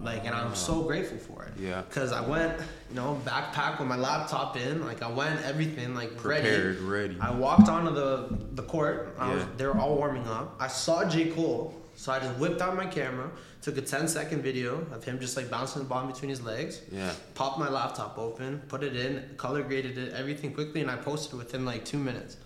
[0.00, 1.52] Like, and I'm so grateful for it.
[1.58, 1.82] Yeah.
[1.90, 6.16] Cause I went, you know, backpack with my laptop in, like I went everything like
[6.16, 7.14] Prepared, ready.
[7.14, 7.20] ready.
[7.20, 9.14] I walked onto the the court.
[9.18, 9.48] I was, Yeah.
[9.56, 10.56] they were all warming up.
[10.60, 13.30] I saw J Cole, so I just whipped out my camera,
[13.64, 16.82] took a 10 second video of him just like bouncing the ball between his legs
[16.92, 17.10] Yeah.
[17.34, 21.38] popped my laptop open, put it in, color graded it, everything quickly, and I posted
[21.38, 22.36] within like two minutes.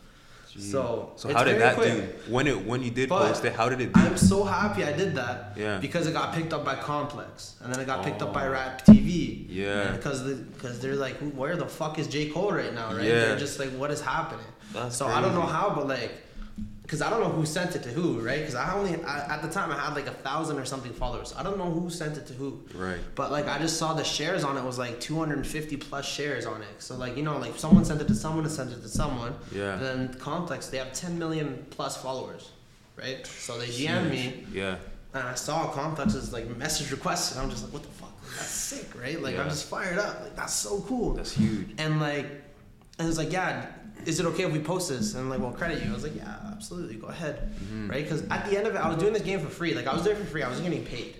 [0.58, 1.92] So, So how did that quick.
[2.26, 2.32] do?
[2.32, 4.00] When it when you did But post it, how did it do?
[4.00, 5.52] I'm so happy I did that.
[5.56, 5.78] Yeah.
[5.78, 8.52] Because it got picked up by Complex, and then it got picked up by Oh.
[8.52, 9.46] Rap TV.
[9.48, 9.92] Yeah.
[9.92, 10.22] Because
[10.54, 12.88] because they're like, where the fuck is J Cole right now?
[12.94, 13.04] Right?
[13.04, 13.20] Yeah.
[13.26, 14.46] They're just like, what is happening?
[14.72, 16.12] That's so I don't know how, but like,
[16.88, 18.38] because I don't know who sent it to who, right?
[18.38, 21.34] Because I only I, at the time I had like a thousand or something followers.
[21.36, 22.58] I don't know who sent it to who.
[22.74, 22.96] Right.
[23.14, 26.62] But like I just saw the shares on it was like 250 plus shares on
[26.62, 26.68] it.
[26.78, 29.34] So like you know like someone sent it to someone and sent it to someone.
[29.52, 29.74] Yeah.
[29.74, 32.52] And then Complex they have 10 million plus followers,
[32.96, 33.26] right?
[33.26, 34.76] So they DM'd me Yeah.
[35.12, 38.08] and I saw Complex's like message request and I'm just like what the fuck?
[38.36, 39.20] That's sick, right?
[39.20, 40.22] Like I'm just fired up.
[40.22, 41.12] Like that's so cool.
[41.12, 41.68] That's huge.
[41.76, 42.26] And like,
[42.98, 43.66] and it was like, yeah,
[44.06, 45.14] is it okay if we post this?
[45.14, 45.90] And like, we'll credit you.
[45.90, 47.90] I was like, yeah, absolutely, go ahead, Mm-hmm.
[47.90, 48.02] right?
[48.02, 49.74] Because at the end of it, I was doing this game for free.
[49.74, 50.42] Like I was there for free.
[50.42, 51.14] I wasn't getting paid.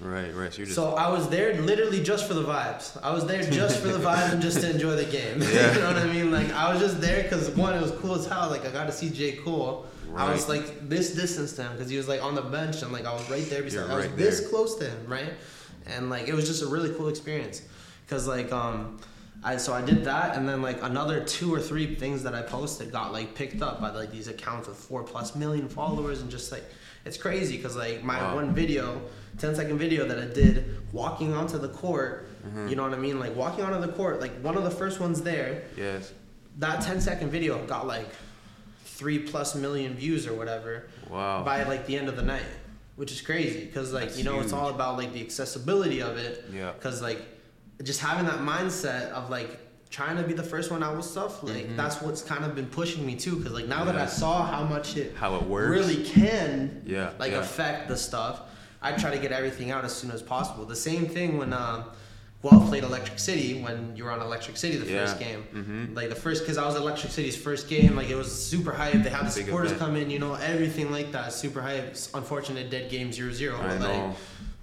[0.00, 0.50] Right, right.
[0.50, 2.98] So just So I was there literally just for the vibes.
[3.02, 5.42] I was there just for the vibe and just to enjoy the game.
[5.42, 5.74] Yeah.
[5.74, 6.30] you know what I mean?
[6.30, 8.48] Like I was just there because one, it was cool as hell.
[8.48, 9.86] Like I got to see J Cole.
[10.16, 12.92] I was like this distance to him because he was like on the bench and
[12.92, 13.80] like I was right there beside.
[13.82, 15.34] You're I was right this close to him, right?
[15.86, 17.60] And like it was just a really cool experience
[18.06, 18.98] because like um.
[19.42, 22.42] I, so I did that, and then like another two or three things that I
[22.42, 26.30] posted got like picked up by like these accounts with four plus million followers, and
[26.30, 26.64] just like
[27.06, 28.34] it's crazy because like my Wow.
[28.36, 29.00] one video,
[29.38, 32.68] 10 second video that I did walking onto the court, Mm-hmm.
[32.68, 33.20] you know what I mean?
[33.20, 36.10] Like walking onto the court, like one of the first ones there, yes.
[36.58, 38.08] that 10 second video got like
[38.84, 41.42] three plus million views or whatever Wow.
[41.44, 42.42] by like the end of the night,
[42.96, 46.16] which is crazy because like That's you know it's all about like the accessibility of
[46.16, 46.44] it.
[46.52, 46.72] Yeah.
[46.72, 47.20] Because like
[47.82, 49.58] just having that mindset of like
[49.90, 51.76] trying to be the first one out with stuff, like Mhm.
[51.76, 53.36] that's what's kind of been pushing me too.
[53.36, 55.70] Because like now that I saw how much it How it works.
[55.70, 57.10] really can Yeah.
[57.18, 57.38] like yeah.
[57.40, 58.42] affect the stuff.
[58.82, 60.64] I try to get everything out as soon as possible.
[60.64, 64.90] The same thing when Guelph played Electric City when you were on Electric City the
[64.90, 65.04] Yeah.
[65.04, 65.44] first game.
[65.54, 65.94] Mhm.
[65.96, 67.96] Like the first, because I was Electric City's first game.
[67.96, 69.02] Like it was super hype.
[69.02, 69.80] They had the Big supporters event.
[69.80, 71.32] come in, you know, everything like that.
[71.34, 71.94] Super hype.
[72.14, 73.56] Unfortunate dead game 0-0.
[73.60, 73.88] I but know.
[74.06, 74.16] like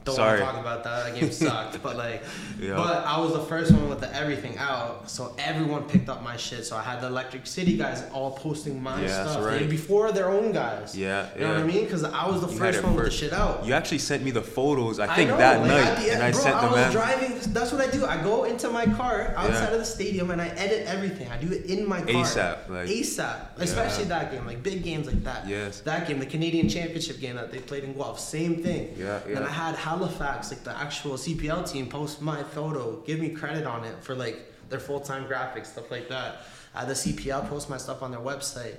[0.07, 0.41] don't Sorry.
[0.41, 1.05] want to talk about that.
[1.13, 1.81] That game sucked.
[1.83, 2.23] but like,
[2.59, 2.75] Yeah.
[2.75, 6.35] but I was the first one with the everything out, so everyone picked up my
[6.37, 6.65] shit.
[6.65, 9.61] So I had the Electric City guys all posting my Yeah, stuff right.
[9.61, 10.97] and before their own guys.
[10.97, 11.83] Yeah, You know what I mean?
[11.83, 13.65] Because I was the You first one with the shit out.
[13.65, 14.99] You actually sent me the photos.
[14.99, 16.91] I think know, that like, night, the and I bro, sent I was out.
[16.91, 17.39] driving.
[17.53, 18.05] That's what I do.
[18.05, 21.29] I go into my car outside of the stadium and I edit everything.
[21.29, 22.07] I do it in my car.
[22.23, 23.37] ASAP, like- ASAP.
[23.57, 25.47] Especially that game, like big games like that.
[25.47, 25.81] Yes.
[25.81, 28.95] That game, the Canadian Championship game that they played in Guelph, same thing.
[28.97, 29.43] Yeah, yeah.
[29.43, 33.83] I had Halifax, like the actual CPL team, post my photo, give me credit on
[33.83, 36.43] it for like their full time graphics, stuff like that.
[36.73, 38.75] Had the CPL post my stuff on their website.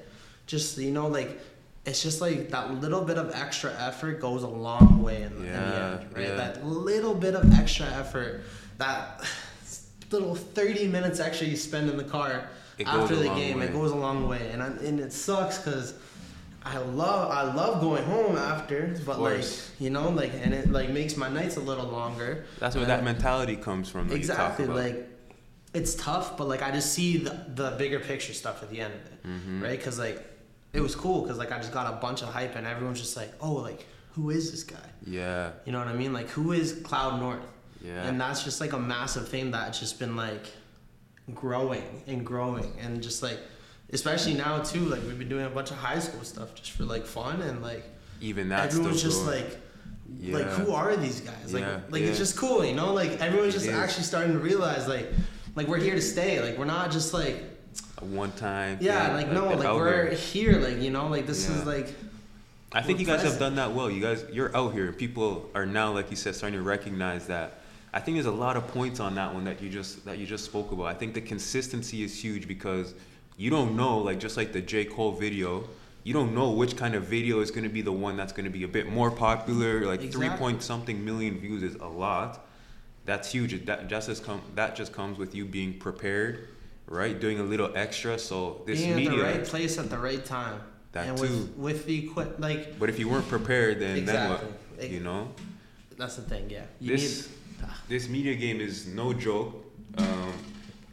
[0.47, 1.41] Just you know, like
[1.85, 5.43] it's just like that little bit of extra effort goes a long way in, in
[5.43, 6.29] the end, right?
[6.29, 6.35] yeah.
[6.35, 8.43] That little bit of extra effort,
[8.77, 9.25] that
[10.11, 13.91] little 30 minutes extra you spend in the car It after the game, it goes
[13.91, 14.51] a long way.
[14.53, 15.95] And I, and it sucks because
[16.65, 19.45] I love I love going home after, but like
[19.79, 22.45] you know, like and it like makes my nights a little longer.
[22.59, 24.11] That's where And that mentality comes from.
[24.13, 24.97] Exactly You talk about.
[24.97, 25.09] like
[25.75, 28.95] it's tough, but like I just see the, the bigger picture stuff at the end
[28.95, 29.63] of it, Mm-hmm.
[29.63, 29.79] right?
[29.79, 30.25] Because like
[30.73, 33.17] it was cool because like I just got a bunch of hype and everyone's just
[33.17, 34.77] like, oh, like who is this guy?
[35.07, 36.13] Yeah, You know what I mean?
[36.13, 37.41] Like who is Cloud North?
[37.81, 38.03] yeah.
[38.07, 40.47] And that's just like a massive thing that's just been like
[41.35, 43.39] growing and growing and just like
[43.93, 46.85] especially now too like we've been doing a bunch of high school stuff just for
[46.85, 47.85] like fun and like
[48.21, 48.67] Even that.
[48.67, 49.45] everyone's just growing.
[49.45, 49.59] like
[50.45, 52.09] like who are these guys like Yeah, like yeah.
[52.09, 55.09] it's just cool you know like everyone's just actually starting to realize like
[55.55, 57.43] like we're here to stay like we're not just like
[58.01, 58.79] one time.
[58.81, 61.57] yeah like no like we're here like you know like this Yeah.
[61.57, 61.95] is like
[62.73, 63.91] I think we're you guys have done that well.
[63.91, 64.93] You guys, you're out here.
[64.93, 67.61] People are now, like you said, starting to recognize that.
[67.95, 70.27] I think there's a lot of points on that one that you just that you
[70.27, 70.85] just spoke about.
[70.85, 72.93] I think the consistency is huge because
[73.39, 75.67] you don't know, like just like the J Cole video,
[76.03, 78.45] you don't know which kind of video is going to be the one that's going
[78.45, 79.87] to be a bit more popular.
[79.87, 82.45] Like three point something million views is a lot.
[83.07, 83.65] That's huge.
[83.65, 84.21] That just as
[84.57, 86.49] that just comes with you being prepared,
[86.87, 87.19] right?
[87.19, 88.19] Doing a little extra.
[88.19, 89.17] So this being media.
[89.17, 90.61] the right place at the right time
[90.93, 91.23] That and too.
[91.23, 94.49] with with the equip like But if you weren't prepared, then Exactly.
[94.49, 94.91] then what?
[94.91, 95.29] You know.
[95.97, 97.35] that's the thing yeah you this need
[97.89, 99.65] this media game is no joke.
[99.97, 100.33] Um,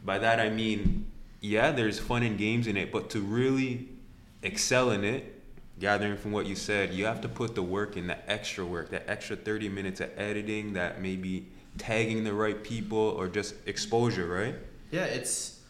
[0.04, 1.06] by that I mean,
[1.40, 3.88] yeah, there's fun and games in it, but to really
[4.42, 5.32] excel in it,
[5.78, 8.90] gathering from what you said, you have to put the work in, the extra work,
[8.90, 11.46] that extra 30 minutes of editing, that maybe
[11.78, 14.54] tagging the right people or just exposure, right?
[14.90, 15.60] Yeah, it's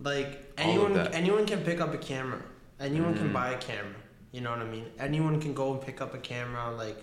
[0.00, 2.40] like anyone anyone can pick up a camera.
[2.78, 3.32] Anyone can Mhm.
[3.32, 3.96] buy a camera.
[4.30, 4.86] You know what I mean?
[5.00, 6.98] Anyone can go and pick up a camera, like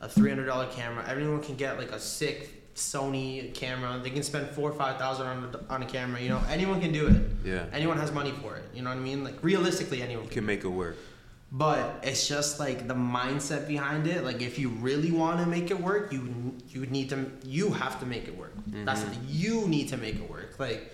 [0.00, 1.04] a three hundred dollar camera.
[1.06, 4.00] Everyone can get like a sick Sony camera.
[4.02, 6.20] They can spend four or five thousand on a, on a camera.
[6.20, 7.22] You know, anyone can do it.
[7.44, 7.66] Yeah.
[7.72, 8.64] Anyone has money for it.
[8.72, 9.24] You know what I mean?
[9.24, 10.34] Like realistically, anyone can.
[10.34, 10.96] can make it work.
[11.50, 14.22] But it's just like the mindset behind it.
[14.22, 17.98] Like if you really want to make it work, you you need to you have
[18.00, 18.54] to make it work.
[18.56, 18.84] Mm-hmm.
[18.84, 19.16] That's the.
[19.26, 20.58] You need to make it work.
[20.58, 20.92] Like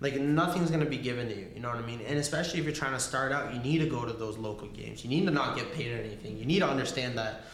[0.00, 1.46] like nothing's gonna be given to you.
[1.54, 2.00] You know what I mean?
[2.00, 4.66] And especially if you're trying to start out, you need to go to those local
[4.68, 5.04] games.
[5.04, 6.36] You need to not get paid or anything.
[6.36, 7.44] You need to understand that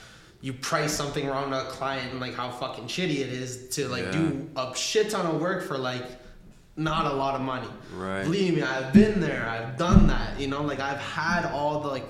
[0.40, 3.88] you price something wrong to a client and like how fucking shitty it is to
[3.88, 4.12] like Yeah.
[4.12, 6.04] do a shit ton of work for like
[6.76, 7.66] not a lot of money.
[7.96, 8.22] Right.
[8.22, 9.48] Believe me, I've been there.
[9.48, 10.38] I've done that.
[10.38, 12.06] You know, like I've had all the like.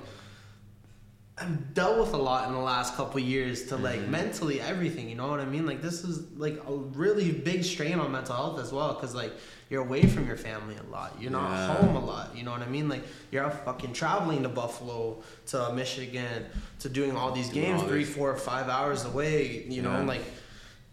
[1.41, 4.11] I've dealt with a lot in the last couple years to like Mm-hmm.
[4.11, 5.09] mentally everything.
[5.09, 5.67] You know what I mean?
[5.67, 9.33] Like this is like a really big strain on mental health as well, because like
[9.71, 11.17] you're away from your family a lot.
[11.21, 11.75] You're not Yeah.
[11.77, 12.37] home a lot.
[12.37, 12.89] You know what I mean?
[12.89, 16.47] Like you're out fucking traveling to Buffalo, to Michigan,
[16.81, 19.65] to doing all these games all three, four, five hours away.
[19.69, 20.05] You know, Yeah.
[20.05, 20.25] like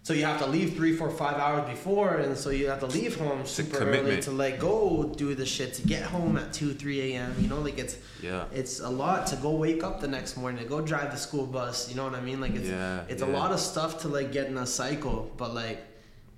[0.05, 2.85] so you have to leave three, four, five hours before, and so you have to
[2.85, 6.75] leave home super early to like go do the shit to get home at two,
[6.75, 7.35] three a.m.
[7.39, 8.45] You know, like it's Yeah.
[8.53, 11.47] it's a lot to go wake up the next morning to go drive the school
[11.47, 11.89] bus.
[11.89, 12.39] You know what I mean?
[12.39, 15.55] Like it's Yeah, it's a lot of stuff to like get in a cycle, but
[15.55, 15.79] like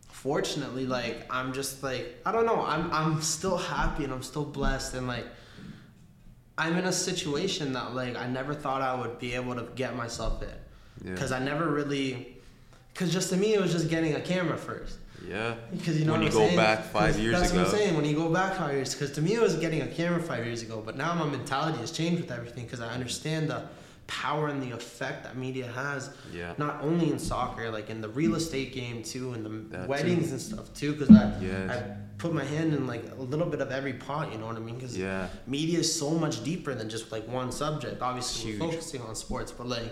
[0.07, 2.61] fortunately, like I'm just like I don't know.
[2.65, 5.25] I'm I'm still happy and I'm still blessed and like
[6.57, 9.93] I'm in a situation that like I never thought I would be able to get
[9.97, 10.47] myself in
[11.03, 11.11] Yeah.
[11.11, 12.35] because I never really.
[12.97, 14.97] Because just to me, it was just getting a camera first.
[15.27, 15.53] Yeah.
[15.71, 16.57] Because you know when what you I'm go saying?
[16.57, 17.59] back five years that's ago.
[17.63, 17.95] what I'm saying.
[17.95, 20.43] When you go back five years, because to me it was getting a camera five
[20.45, 23.63] years ago, but now my mentality has changed with everything because I understand the
[24.07, 26.09] power and the effect that media has.
[26.33, 26.53] Yeah.
[26.57, 30.27] Not only in soccer, like in the real estate game too, and the That weddings
[30.27, 30.31] too.
[30.31, 30.93] and stuff too.
[30.93, 31.69] Because I Yes.
[31.69, 31.83] I
[32.17, 34.31] put my hand in like a little bit of every pot.
[34.31, 34.75] You know what I mean?
[34.75, 35.27] Because Yeah.
[35.45, 38.01] media is so much deeper than just like one subject.
[38.01, 39.91] Obviously, we're focusing on sports, but like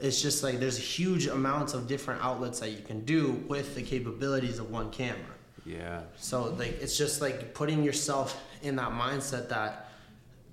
[0.00, 3.82] it's just like there's huge amounts of different outlets that you can do with the
[3.82, 5.20] capabilities of one camera.
[5.64, 6.02] Yeah.
[6.16, 9.88] So like it's just like putting yourself in that mindset that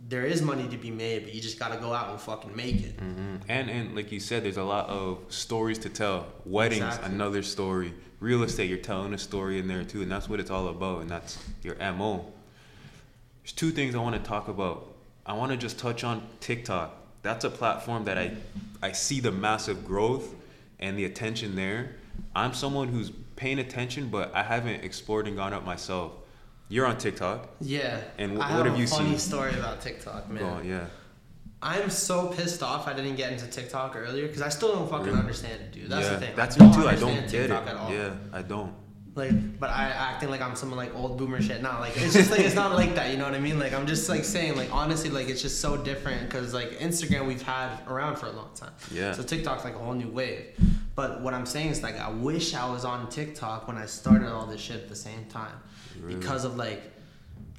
[0.08, 2.82] there is money to be made, but you just gotta go out and fucking make
[2.84, 3.00] it.
[3.00, 6.28] hmm And and like you said, there's a lot of stories to tell.
[6.46, 7.14] Weddings, Exactly.
[7.14, 7.94] another story.
[8.20, 11.02] Real estate, you're telling a story in there too, and that's what it's all about,
[11.02, 12.32] and that's your mo.
[13.42, 14.94] There's two things I want to talk about.
[15.26, 16.96] I want to just touch on TikTok.
[17.22, 18.32] That's a platform that I
[18.82, 20.34] I see the massive growth
[20.80, 21.96] and the attention there.
[22.36, 26.14] I'm someone who's paying attention, but I haven't explored and gone up myself.
[26.70, 27.50] You're on TikTok.
[27.60, 28.00] Yeah.
[28.18, 29.18] And what have you funny seen?
[29.20, 30.44] story about TikTok, man.
[30.44, 30.86] On, yeah.
[31.62, 35.08] I'm so pissed off I didn't get into TikTok earlier because I still don't fucking
[35.08, 35.20] Really?
[35.20, 35.90] understand it, dude.
[35.90, 36.36] That's yeah, the thing.
[36.36, 36.88] That's I me too.
[36.88, 37.52] I don't get it.
[37.52, 37.94] At all.
[37.94, 38.74] Yeah, I don't.
[39.14, 41.62] Like, but I acting like I'm some like old boomer shit.
[41.62, 43.12] Not like it's just like it's not like that.
[43.12, 43.60] You know what I mean?
[43.60, 47.28] Like I'm just like saying like honestly like it's just so different because like Instagram
[47.28, 48.72] we've had around for a long time.
[48.90, 49.12] Yeah.
[49.12, 50.56] So TikTok's like a whole new wave.
[50.96, 54.30] But what I'm saying is like I wish I was on TikTok when I started
[54.32, 55.56] all this shit at the same time,
[56.00, 56.16] Really?
[56.16, 56.82] because of like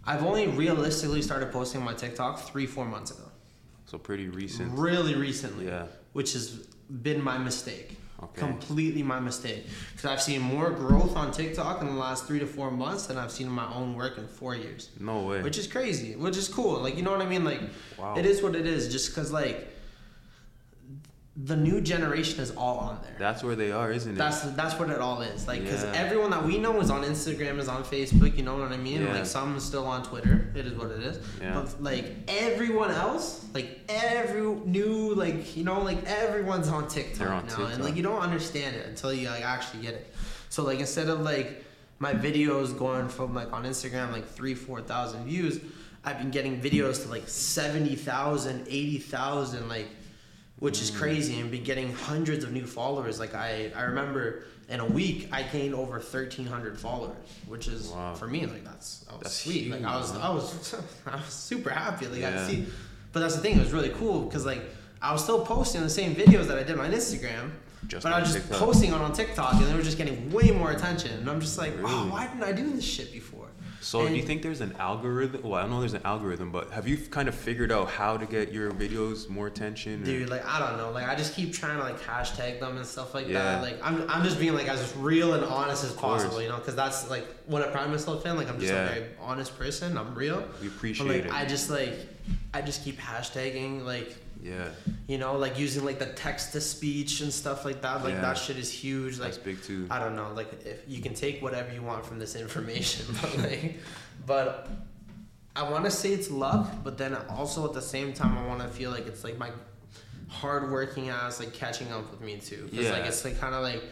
[0.06, 3.24] I've only realistically started posting on my TikTok three four months ago.
[3.84, 4.72] So pretty recent.
[4.78, 5.66] Really recently.
[5.66, 5.84] Yeah.
[6.14, 6.48] Which has
[6.88, 7.98] been my mistake.
[8.22, 8.40] Okay.
[8.40, 9.66] Completely my mistake.
[9.90, 13.18] Because I've seen more growth on TikTok in the last three to four months than
[13.18, 14.90] I've seen in my own work in four years.
[15.00, 15.42] No way.
[15.42, 16.14] Which is crazy.
[16.14, 16.80] Which is cool.
[16.80, 17.44] Like, you know what I mean?
[17.44, 17.60] Like,
[17.98, 18.14] Wow.
[18.16, 18.92] it is what it is.
[18.92, 19.68] Just because, like,
[21.34, 23.16] the new generation is all on there.
[23.18, 24.18] That's where they are, isn't it?
[24.18, 25.46] That's that's what it all is.
[25.46, 25.92] Like, because Yeah.
[25.94, 28.36] everyone that we know is on Instagram, is on Facebook.
[28.36, 29.00] You know what I mean?
[29.00, 29.14] Yeah.
[29.14, 30.52] Like, some still on Twitter.
[30.54, 31.18] It is what it is.
[31.40, 31.54] Yeah.
[31.54, 37.46] But like everyone else, like every new, like you know, like everyone's on TikTok on
[37.46, 37.72] now, TikTok.
[37.74, 40.14] and like you don't understand it until you like actually get it.
[40.50, 41.64] So like instead of like
[41.98, 45.60] my videos going from like on Instagram like three, four thousand views,
[46.04, 49.86] I've been getting videos to like 70,000, 80,000, like
[50.62, 50.82] which Mm.
[50.82, 54.22] is crazy and be getting hundreds of new followers like i i remember
[54.68, 57.16] in a week i gained over 1300 followers
[57.52, 58.14] which is Wow.
[58.14, 60.74] for me like that's that was That's sweet like i was huge, i was
[61.14, 62.58] i was super happy like i see
[63.12, 64.62] but that's the thing it was really cool because like
[65.02, 67.50] i was still posting the same videos that i did on instagram
[67.88, 68.60] Just but I was just TikTok.
[68.66, 71.10] posting on on TikTok, and they were just getting way more attention.
[71.18, 72.10] And I'm just like, wow, Really?
[72.14, 73.31] why didn't I do this shit before?
[73.82, 75.42] So do you think there's an algorithm?
[75.42, 78.16] Well, I don't know there's an algorithm, but have you kind of figured out how
[78.16, 80.02] to get your videos more attention?
[80.02, 82.76] or- Dude, like I don't know, like I just keep trying to like hashtag them
[82.76, 83.42] and stuff like Yeah.
[83.42, 83.62] that.
[83.62, 86.76] Like I'm, I'm just being like as real and honest as possible, you know, because
[86.76, 88.36] that's like what I pride myself in.
[88.36, 88.84] Like I'm just Yeah.
[88.84, 89.98] a very honest person.
[89.98, 90.38] I'm real.
[90.60, 91.32] we But appreciate like it.
[91.32, 91.94] I just like,
[92.54, 94.68] I just keep hashtagging like, yeah,
[95.06, 98.02] you know, like using like the text to speech and stuff like that.
[98.02, 98.20] Like Yeah.
[98.22, 99.18] that shit is huge.
[99.18, 99.86] Like that's big too.
[99.90, 103.38] I don't know, like if you can take whatever you want from this information, but
[103.38, 103.76] like,
[104.26, 104.68] but
[105.54, 108.60] I want to say it's luck, but then also at the same time I want
[108.62, 109.50] to feel like it's like my
[110.28, 112.68] hardworking ass like catching up with me too.
[112.74, 113.08] 'Cause, like Yeah.
[113.08, 113.82] it's like kind of like.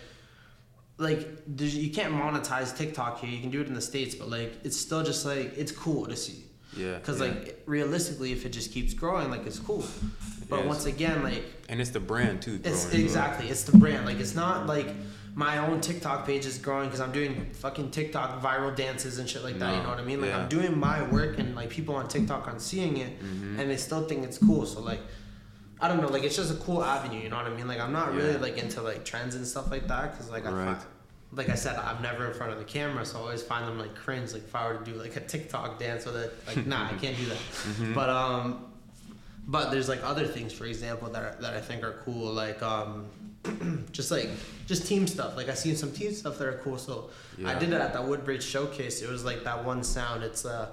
[0.98, 1.26] Like
[1.58, 3.30] you can't monetize TikTok here.
[3.30, 6.04] You can do it in the states, but like it's still just like it's cool
[6.06, 6.44] to see.
[6.76, 7.26] Yeah, Because yeah.
[7.28, 9.84] like realistically, if it just keeps growing, like it's cool.
[10.48, 10.66] But Yes.
[10.68, 12.60] once again, like and it's the brand too.
[12.64, 14.04] it's exactly it's the brand.
[14.06, 14.88] Like it's not like
[15.34, 19.44] my own TikTok page is growing because I'm doing fucking TikTok viral dances and shit
[19.44, 19.76] like that.
[19.76, 20.20] You know what I mean?
[20.20, 20.38] Like yeah.
[20.38, 23.60] I'm doing my work and like people on TikTok aren't seeing it Mm-hmm.
[23.60, 24.66] and they still think it's cool.
[24.66, 25.00] So like.
[25.82, 27.66] I don't know, like it's just a cool avenue, you know what I mean?
[27.66, 30.50] Like I'm not really like into like trends and stuff like that, cause like I
[30.50, 30.64] Right.
[30.76, 30.78] find,
[31.32, 33.78] like I said, I'm never in front of the camera, so I always find them
[33.78, 34.32] like cringe.
[34.32, 36.94] Like if I were to do like a TikTok dance with it, like nah, I
[37.00, 37.36] can't do that.
[37.36, 37.94] Mm-hmm.
[37.94, 38.66] But um,
[39.46, 42.60] but there's like other things, for example, that are, that I think are cool, like
[42.62, 43.06] um,
[43.92, 44.28] just like
[44.66, 45.36] just team stuff.
[45.36, 46.78] Like I seen some team stuff that are cool.
[46.78, 47.10] So
[47.44, 49.02] I did it at that Woodbridge showcase.
[49.02, 50.22] It was like that one sound.
[50.22, 50.72] It's uh.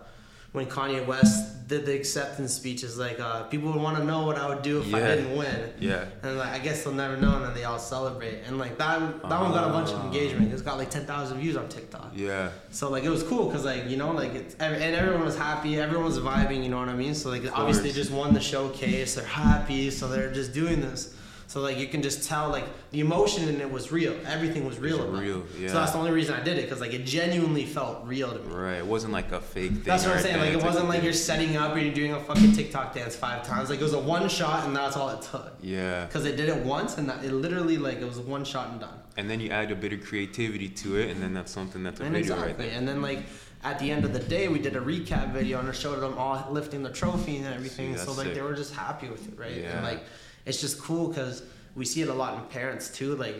[0.58, 4.26] When Kanye West did the acceptance speech, is like uh, people would want to know
[4.26, 5.72] what I would do if I didn't win.
[5.80, 6.05] Yeah.
[6.24, 8.41] And like I guess they'll never know, and then they all celebrate.
[8.47, 8.99] And like that,
[9.30, 10.08] that one got a bunch of Ah.
[10.08, 10.51] engagement.
[10.51, 12.12] It's got like ten thousand views on TikTok.
[12.16, 12.49] Yeah.
[12.72, 15.80] So like it was cool because like you know like it's and everyone was happy,
[15.80, 16.64] everyone was vibing.
[16.64, 17.14] You know what I mean?
[17.14, 19.14] So like obviously they just won the showcase.
[19.14, 21.14] They're happy, so they're just doing this.
[21.47, 24.13] So like you can just tell like the emotion in it was real.
[24.25, 24.97] Everything was real.
[24.97, 25.45] was about real, it.
[25.61, 25.67] yeah.
[25.69, 28.39] So that's the only reason I did it because like it genuinely felt real to
[28.39, 28.53] me.
[28.53, 28.77] Right.
[28.77, 29.81] It wasn't like a fake thing.
[29.83, 30.39] That's what I'm saying.
[30.39, 33.47] Like it wasn't like you're setting up or you're doing a fucking TikTok dance five
[33.47, 33.69] times.
[33.69, 35.53] Like it was a one shot and that's all it took.
[35.61, 36.05] Yeah.
[36.05, 38.81] Because they did it once and that, it literally like it was one shot and
[38.81, 38.99] done.
[39.15, 41.99] And then you add a bit of creativity to it, and then that's something that's
[41.99, 42.47] a And video exactly.
[42.47, 42.77] right there.
[42.77, 43.19] And then like
[43.63, 46.17] at the end of the day, we did a recap video and it showed them
[46.17, 47.97] all lifting the trophy and everything.
[47.97, 48.35] See, so like sick.
[48.35, 49.55] they were just happy with it, right?
[49.55, 49.77] Yeah.
[49.77, 50.01] And like
[50.47, 51.43] it's just cool because
[51.75, 53.15] we see it a lot in parents too.
[53.15, 53.35] Like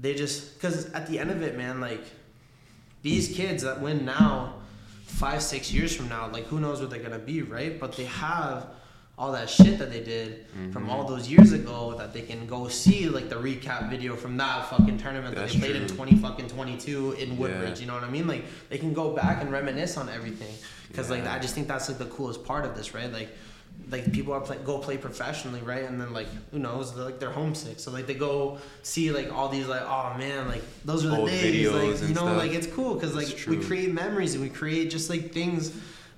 [0.00, 2.02] they just because at the end of it, man, like
[3.02, 4.54] these kids that win now,
[5.06, 7.78] five six years from now, like who knows what they're gonna be, right?
[7.78, 8.66] But they have
[9.16, 10.90] all that shit that they did from Mm-hmm.
[10.90, 14.66] all those years ago that they can go see like the recap video from that
[14.70, 17.80] fucking tournament that they played in 20 fucking 22 in Woodbridge Yeah.
[17.80, 20.54] you know what I mean like they can go back and reminisce on everything
[20.86, 23.30] because like I just think that's like the coolest part of this right like
[23.90, 27.18] like people are play, go play professionally right and then like who knows they're, like
[27.20, 31.04] they're homesick so like they go see like all these like oh man like those
[31.04, 32.36] are the Old days like you know stuff.
[32.36, 35.72] like it's cool because like we create memories and we create just like things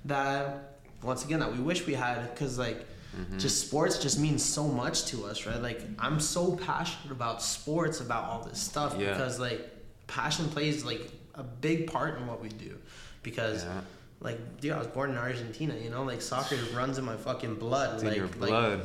[0.05, 3.39] that once again that we wish we had because like Mm-hmm.
[3.39, 7.99] just sports just means so much to us right like i'm so passionate about sports
[7.99, 9.11] about all this stuff Yeah.
[9.11, 9.69] because like
[10.07, 12.77] passion plays like a big part in what we do
[13.21, 13.81] because Yeah.
[14.21, 17.55] Like dude i was born in argentina you know like soccer runs in my fucking
[17.55, 18.81] blood It's like in your like blood.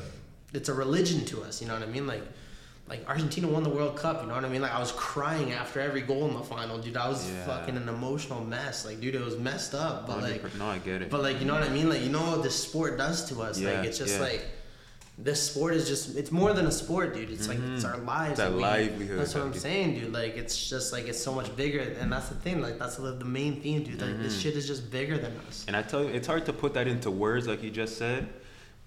[0.54, 2.22] it's a religion to us you know what i mean like
[2.88, 4.62] like Argentina won the World Cup, you know what I mean?
[4.62, 6.96] Like I was crying after every goal in the final, dude.
[6.96, 7.44] I was Yeah.
[7.44, 8.86] fucking an emotional mess.
[8.86, 10.06] Like, dude, it was messed up.
[10.06, 10.56] But like 100%.
[10.60, 11.10] no, I get it.
[11.10, 11.88] but like you know what I mean?
[11.88, 13.58] Like you know what this sport does to us.
[13.58, 14.22] Yeah, like it's just yeah.
[14.22, 14.42] like
[15.18, 17.30] this sport is just it's more than a sport, dude.
[17.30, 17.90] It's like it's Mhm.
[17.90, 18.36] our lives.
[18.38, 20.12] That we- livelihood That's what I'm saying, dude.
[20.12, 22.60] Like it's just like it's so much bigger, and that's the thing.
[22.60, 24.00] Like that's the, the main theme, dude.
[24.00, 24.42] Like this Mhm.
[24.42, 25.64] shit is just bigger than us.
[25.68, 28.28] And I tell you, it's hard to put that into words, like you just said,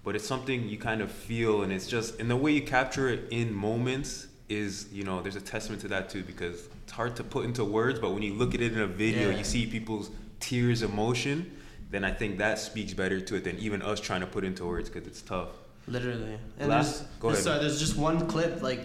[0.04, 3.08] but it's something you kind of feel, and it's just, and the way you capture
[3.08, 7.16] it in moments is, you know, there's a testament to that too, because it's hard
[7.16, 9.38] to put into words, but when you look at it in a video, Yeah.
[9.38, 10.10] you see people's
[10.40, 11.50] tears, emotion,
[11.90, 14.64] then I think that speaks better to it than even us trying to put into
[14.64, 15.48] words, because it's tough.
[15.86, 16.38] Literally.
[16.58, 17.58] And Last- there's, go there's, ahead.
[17.58, 18.80] uh, there's just one clip like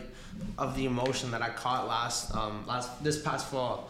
[0.58, 3.89] of the emotion that I caught last um last this past fall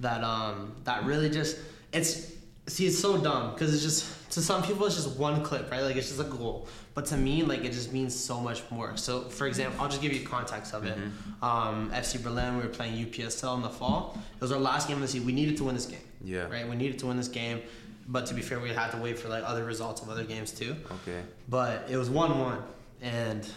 [0.00, 1.56] that um that really just
[1.92, 2.32] it's
[2.66, 5.82] see it's so dumb because it's just to some people it's just one clip right?
[5.82, 6.66] Like it's just a goal.
[6.94, 8.96] But to me like it just means so much more.
[8.96, 10.98] So for example I'll just give you context of it.
[11.42, 14.18] Um FC Berlin we were playing UPSL in the fall.
[14.34, 15.26] It was our last game of the season.
[15.26, 16.48] We needed to win this game Yeah.
[16.48, 16.68] right?
[16.68, 17.62] We needed to win this game
[18.08, 20.50] but to be fair we had to wait for like other results of other games
[20.52, 21.22] too Okay.
[21.48, 22.62] but it was one one,
[23.02, 23.48] and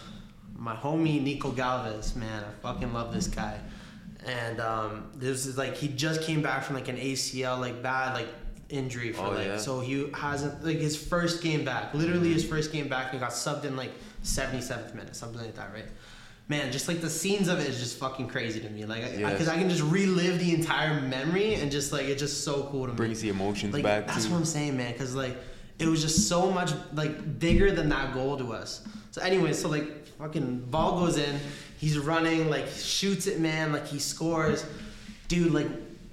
[0.56, 3.58] my homie Nico Galvez, man, I fucking love this guy.
[4.26, 8.14] And um, this is like he just came back from like an ACL, like bad
[8.14, 8.28] like
[8.68, 9.58] injury for Oh, like yeah.
[9.58, 13.32] so he hasn't like his first game back, literally his first game back, and got
[13.32, 13.92] subbed in like
[14.26, 15.86] 77th minute, something like that, right?
[16.50, 19.48] Man, just like the scenes of it is just fucking crazy to me, like because
[19.48, 22.88] I, I can just relive the entire memory and just like it's just so cool
[22.88, 24.32] to me Brings the emotions like back that's too.
[24.32, 24.92] what I'm saying, man.
[24.92, 25.38] Because like
[25.78, 28.84] it was just so much like bigger than that goal to us.
[29.12, 31.40] So anyway, so like fucking ball goes in,
[31.78, 34.66] he's running, like shoots it, man, like he scores,
[35.28, 35.54] dude.
[35.54, 35.68] Like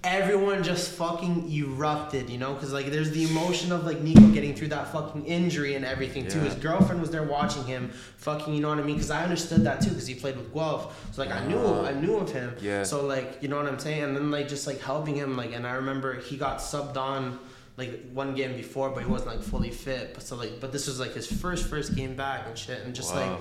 [0.06, 4.54] everyone just fucking erupted, you know, because like there's the emotion of like Nico getting
[4.54, 6.38] through that fucking injury and everything too.
[6.40, 8.94] His girlfriend was there watching him, fucking, you know what I mean?
[8.96, 11.58] Because I understood that too, because he played with Guelph, so like I knew.
[11.58, 12.54] I knew of him.
[12.60, 12.84] Yeah.
[12.84, 15.52] So like you know what I'm saying, and then like just like helping him, like,
[15.52, 17.38] and I remember he got subbed on
[17.76, 20.14] like one game before, but he wasn't like fully fit.
[20.14, 22.94] But so like, but this was like his first first game back and shit, and
[22.94, 23.40] just like Wow.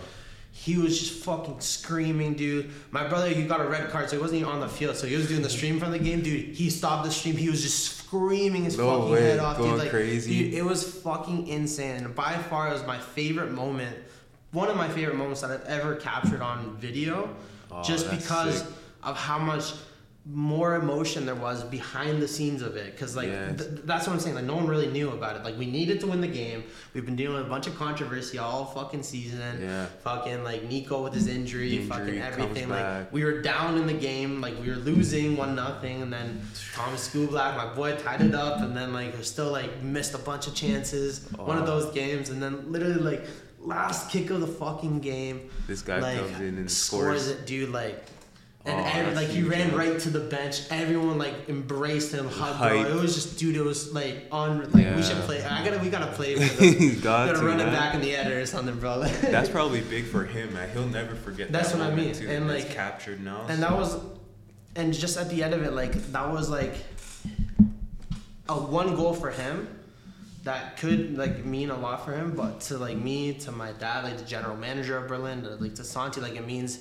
[0.57, 2.71] He was just fucking screaming, dude.
[2.89, 4.95] My brother, he got a red card, so he wasn't even on the field.
[4.95, 6.55] So he was doing the stream from the game, dude.
[6.55, 7.35] He stopped the stream.
[7.35, 9.79] He was just screaming his No fucking way, head off, going dude.
[9.79, 10.45] Like, crazy.
[10.45, 12.05] dude, it was fucking insane.
[12.05, 13.97] And by far, it was my favorite moment.
[14.53, 17.35] One of my favorite moments that I've ever captured on video,
[17.69, 18.67] Oh, just because sick.
[19.03, 19.73] of how much
[20.27, 23.57] more emotion there was behind the scenes of it because like Yes.
[23.59, 25.99] th- that's what i'm saying like no one really knew about it like we needed
[25.99, 26.63] to win the game
[26.95, 29.85] we've been dealing with a bunch of controversy all fucking season Yeah.
[30.03, 33.13] fucking like nico with his injury, Injury fucking everything like back.
[33.13, 36.41] we were down in the game like we were losing one nothing and then
[36.73, 40.47] thomas Skublak, my boy tied it up and then like still like missed a bunch
[40.47, 41.79] of chances one of Oh.
[41.79, 43.25] those games and then literally like
[43.59, 47.27] last kick of the fucking game This guy like, comes in and scores scores.
[47.27, 47.69] it, dude.
[47.71, 48.03] Like,
[48.65, 50.61] and Oh, every, like he ran right to the bench.
[50.71, 52.87] Everyone like embraced him, hugged Hype.
[52.87, 52.97] him.
[52.97, 53.55] It was just, dude.
[53.55, 54.71] It was like on.
[54.71, 55.43] Like we should play.
[55.43, 56.35] I gotta, we gotta play.
[56.39, 56.79] For them.
[56.79, 59.01] we Got gotta to, run it back in the editor or something, bro.
[59.21, 60.69] That's probably big for him, man.
[60.71, 61.51] He'll never forget.
[61.51, 62.13] That's that what I mean.
[62.13, 62.27] Too.
[62.27, 63.41] And, like- captured now.
[63.47, 63.97] and so- that was,
[64.75, 66.73] and just at the end of it, like that was like
[68.49, 69.67] a one goal for him.
[70.43, 74.03] That could like mean a lot for him, but to like me, to my dad,
[74.03, 76.79] like the general manager of Berlin, to, like to Santi, like it means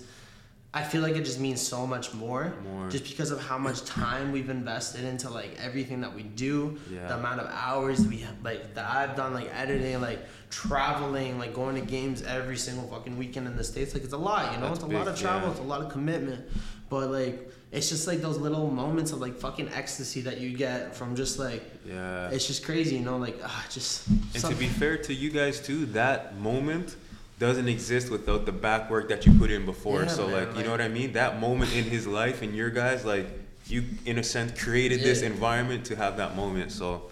[0.76, 2.88] I feel like it just means so much more, More.
[2.90, 7.06] just because of how much time we've invested into like everything that we do, Yeah.
[7.06, 10.18] the amount of hours we have, like that I've done, like editing, like
[10.50, 13.94] traveling, like going to games every single fucking weekend in the states.
[13.94, 15.52] Like it's a lot, you know, That's it's a lot of travel, yeah.
[15.52, 16.44] it's a lot of commitment,
[16.90, 20.96] but like it's just like those little moments of like fucking ecstasy that you get
[20.96, 22.30] from just like yeah.
[22.30, 24.08] it's just crazy, you know, like ah, just.
[24.08, 26.96] And to be fair to you guys too, that moment
[27.38, 30.02] doesn't exist without the back work that you put in before.
[30.02, 31.12] Yeah, so man, like, you like- know what I mean?
[31.12, 33.26] That moment in his life and your guys, like
[33.66, 36.70] you in a sense created this environment to have that moment.
[36.70, 37.10] So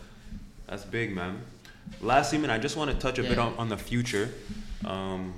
[0.67, 1.43] that's big, man.
[2.01, 4.29] Lastly, man, I just want to touch a bit on, on the future.
[4.85, 5.35] Um,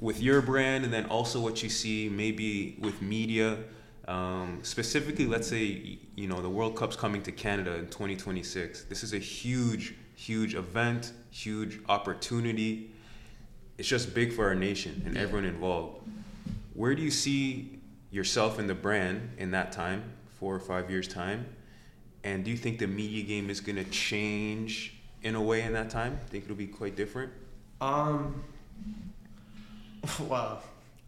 [0.00, 3.58] with your brand and then also what you see maybe with media
[4.08, 9.04] um, specifically let's say you know the world cup's coming to canada in 2026 this
[9.04, 12.90] is a huge huge event huge opportunity
[13.80, 16.06] it's just big for our nation and everyone involved
[16.74, 17.78] where do you see
[18.10, 20.04] yourself and the brand in that time
[20.38, 21.46] four or five years time
[22.22, 25.72] and do you think the media game is going to change in a way in
[25.72, 27.32] that time think it'll be quite different
[27.80, 28.44] Um.
[30.28, 30.62] Well,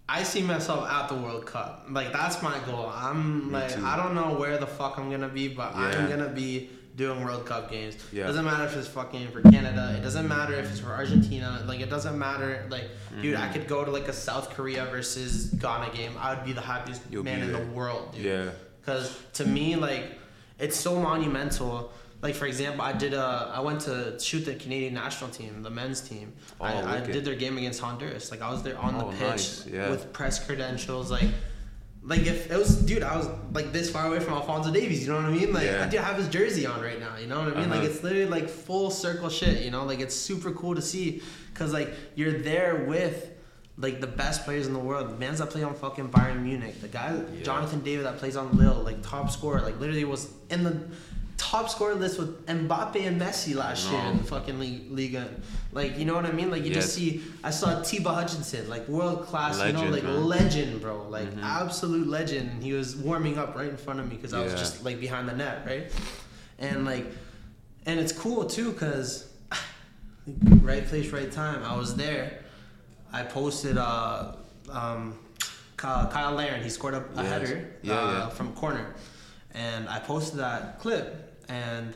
[0.07, 1.87] I see myself at the World Cup.
[1.89, 2.93] Like that's my goal.
[2.95, 3.83] I'm Me like too.
[3.83, 5.87] I don't know where the fuck I'm gonna be, but Yeah.
[5.87, 7.97] I'm gonna be doing World Cup games.
[8.13, 8.27] Yeah.
[8.27, 9.95] Doesn't matter if it's fucking for Canada.
[9.99, 11.63] It doesn't matter if it's for Argentina.
[11.67, 12.67] Like it doesn't matter.
[12.71, 12.85] Like
[13.23, 13.43] dude, Mm-hmm.
[13.43, 16.13] I could go to like a South Korea versus Ghana game.
[16.19, 18.25] I would be the happiest You'll man in the world, dude.
[18.25, 20.19] yeah Because to me, like,
[20.59, 21.93] it's so monumental.
[22.21, 25.71] Like for example, I did a, I went to shoot the Canadian national team, the
[25.71, 26.33] men's team.
[26.61, 28.31] Oh, I, I did their game against Honduras.
[28.31, 29.91] Like I was there on Oh, the pitch nice, yeah.
[29.91, 31.11] with press credentials.
[31.11, 31.31] Like,
[32.05, 35.05] like if it was, dude, I was like this far away from Alphonso Davies.
[35.07, 35.53] You know what I mean?
[35.53, 35.85] Like Yeah.
[35.85, 37.17] I do have his jersey on right now.
[37.17, 37.71] You know what I mean?
[37.71, 37.89] Like Uh-huh.
[37.91, 39.63] it's literally like full circle shit.
[39.63, 41.23] You know, like it's super cool to see
[41.53, 43.29] because like you're there with.
[43.79, 46.83] Like the best players in the world, The mans that play on fucking Bayern Munich,
[46.83, 47.43] the guy Yeah.
[47.43, 50.77] Jonathan David that plays on Lille, like top scorer, like literally was in the
[51.37, 55.29] top scorer list with Mbappe and Messi last year in the fucking league, Liga.
[55.73, 56.51] Like you know what I mean?
[56.51, 60.25] Like you just see, I saw Atiba Hutchinson, like world class, you know, like man.
[60.27, 61.43] legend, bro, like Mhm.
[61.43, 62.63] absolute legend.
[62.63, 65.29] He was warming up right in front of me because I was just like behind
[65.29, 65.91] the net, right?
[66.59, 67.07] And like,
[67.87, 69.29] and it's cool too because
[70.63, 71.63] right place, right time.
[71.65, 72.41] I was there.
[73.13, 74.37] I posted uh,
[74.71, 75.19] um,
[75.81, 76.63] Cyle, Cyle Larin.
[76.63, 77.27] He scored a, a Yes.
[77.29, 78.29] header Yeah, uh, yeah.
[78.31, 78.95] from corner,
[79.53, 81.22] and I posted that clip.
[81.49, 81.95] And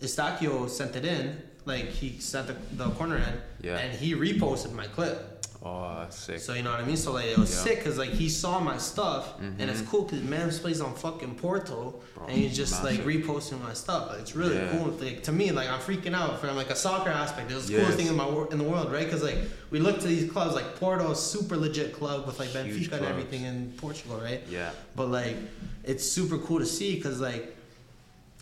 [0.00, 1.40] Eustáquio sent it in.
[1.66, 3.34] Like he sent the, the corner in,
[3.66, 3.78] Yeah.
[3.78, 5.30] and he reposted my clip.
[5.66, 6.98] oh sick So you know what I mean.
[6.98, 7.62] So like it was Yeah.
[7.64, 9.86] sick because like he saw my stuff, and it's Mhm.
[9.88, 14.10] cool because man plays on fucking Porto, Bro, and he's just like reposting my stuff.
[14.10, 14.72] Like, it's really Yeah.
[14.76, 14.88] cool.
[15.00, 17.50] Like to me, like I'm freaking out from like a soccer aspect.
[17.50, 17.80] It was the Yes.
[17.80, 19.06] coolest thing in my wor- in the world, right?
[19.06, 19.38] Because like
[19.70, 23.44] we look to these clubs like Porto, super legit club with like Benfica and everything
[23.44, 24.42] in Portugal, right?
[24.50, 25.36] yeah But like,
[25.82, 27.53] it's super cool to see because like,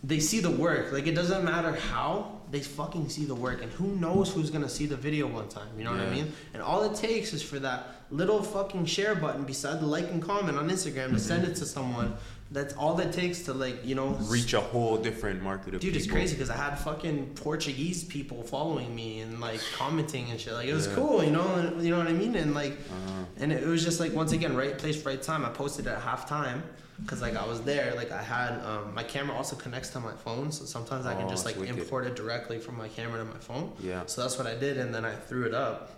[0.05, 0.93] they see the work.
[0.93, 4.69] Like it doesn't matter how they fucking see the work, and who knows who's gonna
[4.69, 5.69] see the video one time.
[5.79, 6.33] You know what I mean?
[6.55, 10.21] And all it takes is for that little fucking share button beside the like and
[10.23, 12.15] comment on Instagram to send it to someone.
[12.51, 15.97] That's all it takes to like you know reach a whole different market of Dude,
[15.97, 20.53] it's crazy because I had fucking Portuguese people following me and like commenting and shit.
[20.53, 20.95] Like it was Yeah.
[20.97, 22.35] cool, you know, and, you know what I mean.
[22.35, 23.25] And like, Uh-huh.
[23.39, 25.47] and it was just like once again, right place, right time.
[25.47, 26.61] I posted at halftime
[27.03, 27.95] because like I was there.
[27.97, 31.27] Like I had um, my camera also connects to my phone, so sometimes I can
[31.27, 33.73] Oh, just like import it directly from my camera to my phone.
[33.81, 34.03] Yeah.
[34.07, 35.91] So that's what I did, and then I threw it up,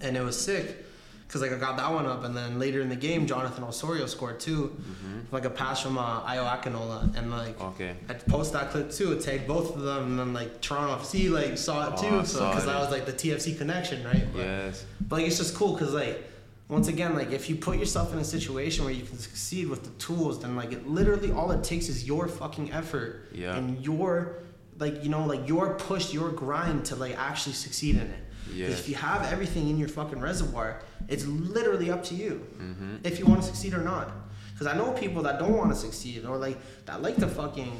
[0.00, 0.84] and it was sick.
[1.28, 4.06] Cause like I got that one up, and then later in the game, Jonathan Osorio
[4.06, 5.34] scored two, Mm-hmm.
[5.34, 7.96] like a pass from uh, Ayo Akinola, and like Okay.
[8.08, 11.58] I post that clip too, tag both of them, and then like Toronto FC like
[11.58, 14.24] saw it Oh, too, I so because that was like the TFC connection, right?
[14.32, 14.84] But, Yes.
[15.00, 16.22] but like it's just cool because like
[16.68, 19.84] once again, like if you put yourself in a situation where you can succeed with
[19.84, 23.56] the tools, then like it literally all it takes is your fucking effort Yeah.
[23.56, 24.38] and your
[24.78, 28.22] like you know like your push, your grind to like actually succeed in it.
[28.70, 32.96] If you have everything in your fucking reservoir, it's literally up to you Mm-hmm.
[33.04, 34.10] if you want to succeed or not.
[34.52, 37.72] Because I know people that don't want to succeed or like that like to fucking,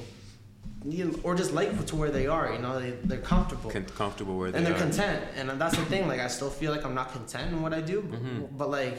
[0.93, 2.53] you or just like to where they are.
[2.53, 4.78] You know, they they're comfortable Con- comfortable where they and they're are.
[4.78, 5.24] content.
[5.37, 6.07] And that's the thing.
[6.09, 8.57] Like I still feel like I'm not content in what I do, Mhm.
[8.57, 8.99] but like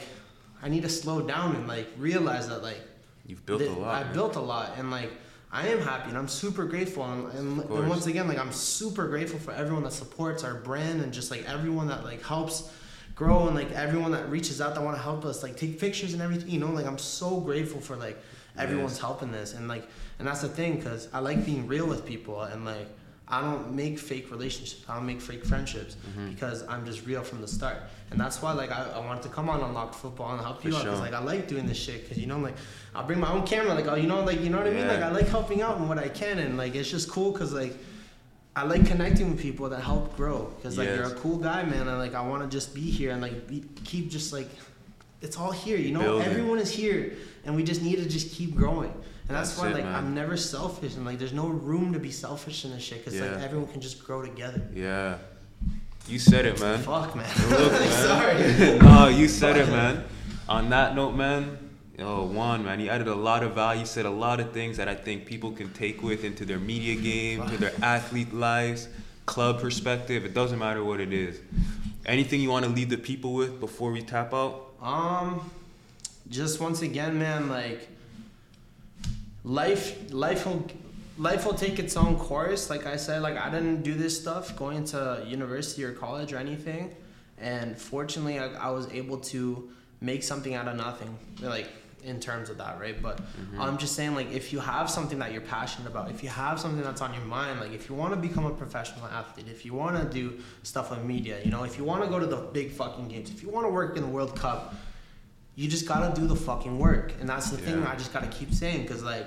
[0.62, 2.80] I need to slow down and like realize that like
[3.26, 3.94] You've built that a lot.
[3.94, 4.12] I man.
[4.14, 5.10] built a lot, and like
[5.50, 7.04] I am happy, and I'm super grateful.
[7.04, 11.00] And, and, and once again, like I'm super grateful for everyone that supports our brand,
[11.02, 12.70] and just like everyone that like helps
[13.14, 16.12] grow, and like everyone that reaches out that want to help us, like take pictures
[16.12, 16.50] and everything.
[16.50, 18.18] You know, like I'm so grateful for like
[18.58, 19.00] everyone's Yes.
[19.00, 19.86] helping this, and like
[20.18, 22.88] and that's the thing, cause I like being real with people, and like.
[23.30, 24.82] I don't make fake relationships.
[24.88, 26.30] I don't make fake friendships Mhm.
[26.34, 27.76] because I'm just real from the start,
[28.10, 30.68] and that's why like I, I wanted to come on Unlocked Football and help For
[30.70, 31.04] you out because sure.
[31.06, 32.54] like I like doing this shit because you know like
[32.94, 34.86] I'll bring my own camera like oh you know like you know what I mean
[34.86, 34.92] Yeah.
[34.94, 37.52] like I like helping out in what I can and like it's just cool because
[37.52, 37.76] like
[38.56, 41.86] I like connecting with people that help grow because like you're a cool guy man
[41.86, 44.48] and like I want to just be here and like be, keep just like
[45.20, 46.26] it's all here you know Building.
[46.26, 47.14] everyone is here
[47.44, 48.92] and we just need to just keep growing
[49.28, 49.94] and that's, That's why it, like man.
[49.94, 53.20] I'm never selfish and like there's no room to be selfish in this shit because
[53.20, 54.62] like everyone can just grow together.
[54.74, 55.18] Yeah.
[56.08, 56.78] You said it, man.
[56.78, 57.28] Fuck man.
[57.50, 57.90] Look, man.
[57.90, 58.78] Sorry.
[58.82, 60.04] no, you said it, man.
[60.48, 61.58] On that note, man.
[61.98, 63.80] Yo, Juan, man, you added a lot of value.
[63.80, 66.60] You said a lot of things that I think people can take with into their
[66.60, 68.88] media game, to their athlete lives,
[69.26, 70.24] club perspective.
[70.24, 71.40] It doesn't matter what it is.
[72.06, 74.67] Anything you want to leave the people with before we tap out?
[74.82, 75.50] Um,
[76.28, 77.88] just once again, man, like
[79.44, 80.66] life, life will,
[81.16, 82.70] life will take its own course.
[82.70, 86.36] Like I said, like I didn't do this stuff going to university or college or
[86.38, 86.94] anything,
[87.40, 89.70] and fortunately, I, I was able to
[90.00, 91.18] make something out of nothing.
[91.40, 91.68] Like
[92.08, 93.00] in terms of that, right?
[93.00, 93.20] But
[93.58, 96.58] I'm just saying, like, if you have something that you're passionate about, if you have
[96.58, 99.64] something that's on your mind, like, if you want to become a professional athlete, if
[99.64, 102.26] you want to do stuff with media, you know, if you want to go to
[102.26, 104.74] the big fucking games, if you want to work in the World Cup,
[105.54, 108.52] you just gotta do the fucking work, and that's the thing I just gotta keep
[108.52, 109.26] saying, because like,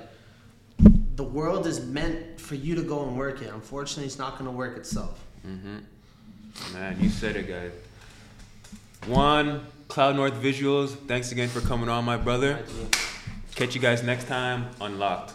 [1.15, 3.49] the world is meant for you to go and work it.
[3.53, 5.23] Unfortunately, it's not gonna work itself.
[5.45, 6.73] Mm-hmm.
[6.73, 7.71] Man, you said it, guys.
[9.07, 10.95] One, Cloud North Visuals.
[11.05, 12.63] Thanks again for coming on, my brother.
[13.55, 14.69] Catch you guys next time.
[14.79, 15.33] Unlocked.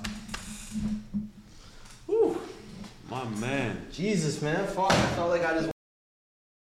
[3.10, 3.86] My man.
[3.92, 4.64] Jesus, man!
[4.64, 5.75] I felt like I just.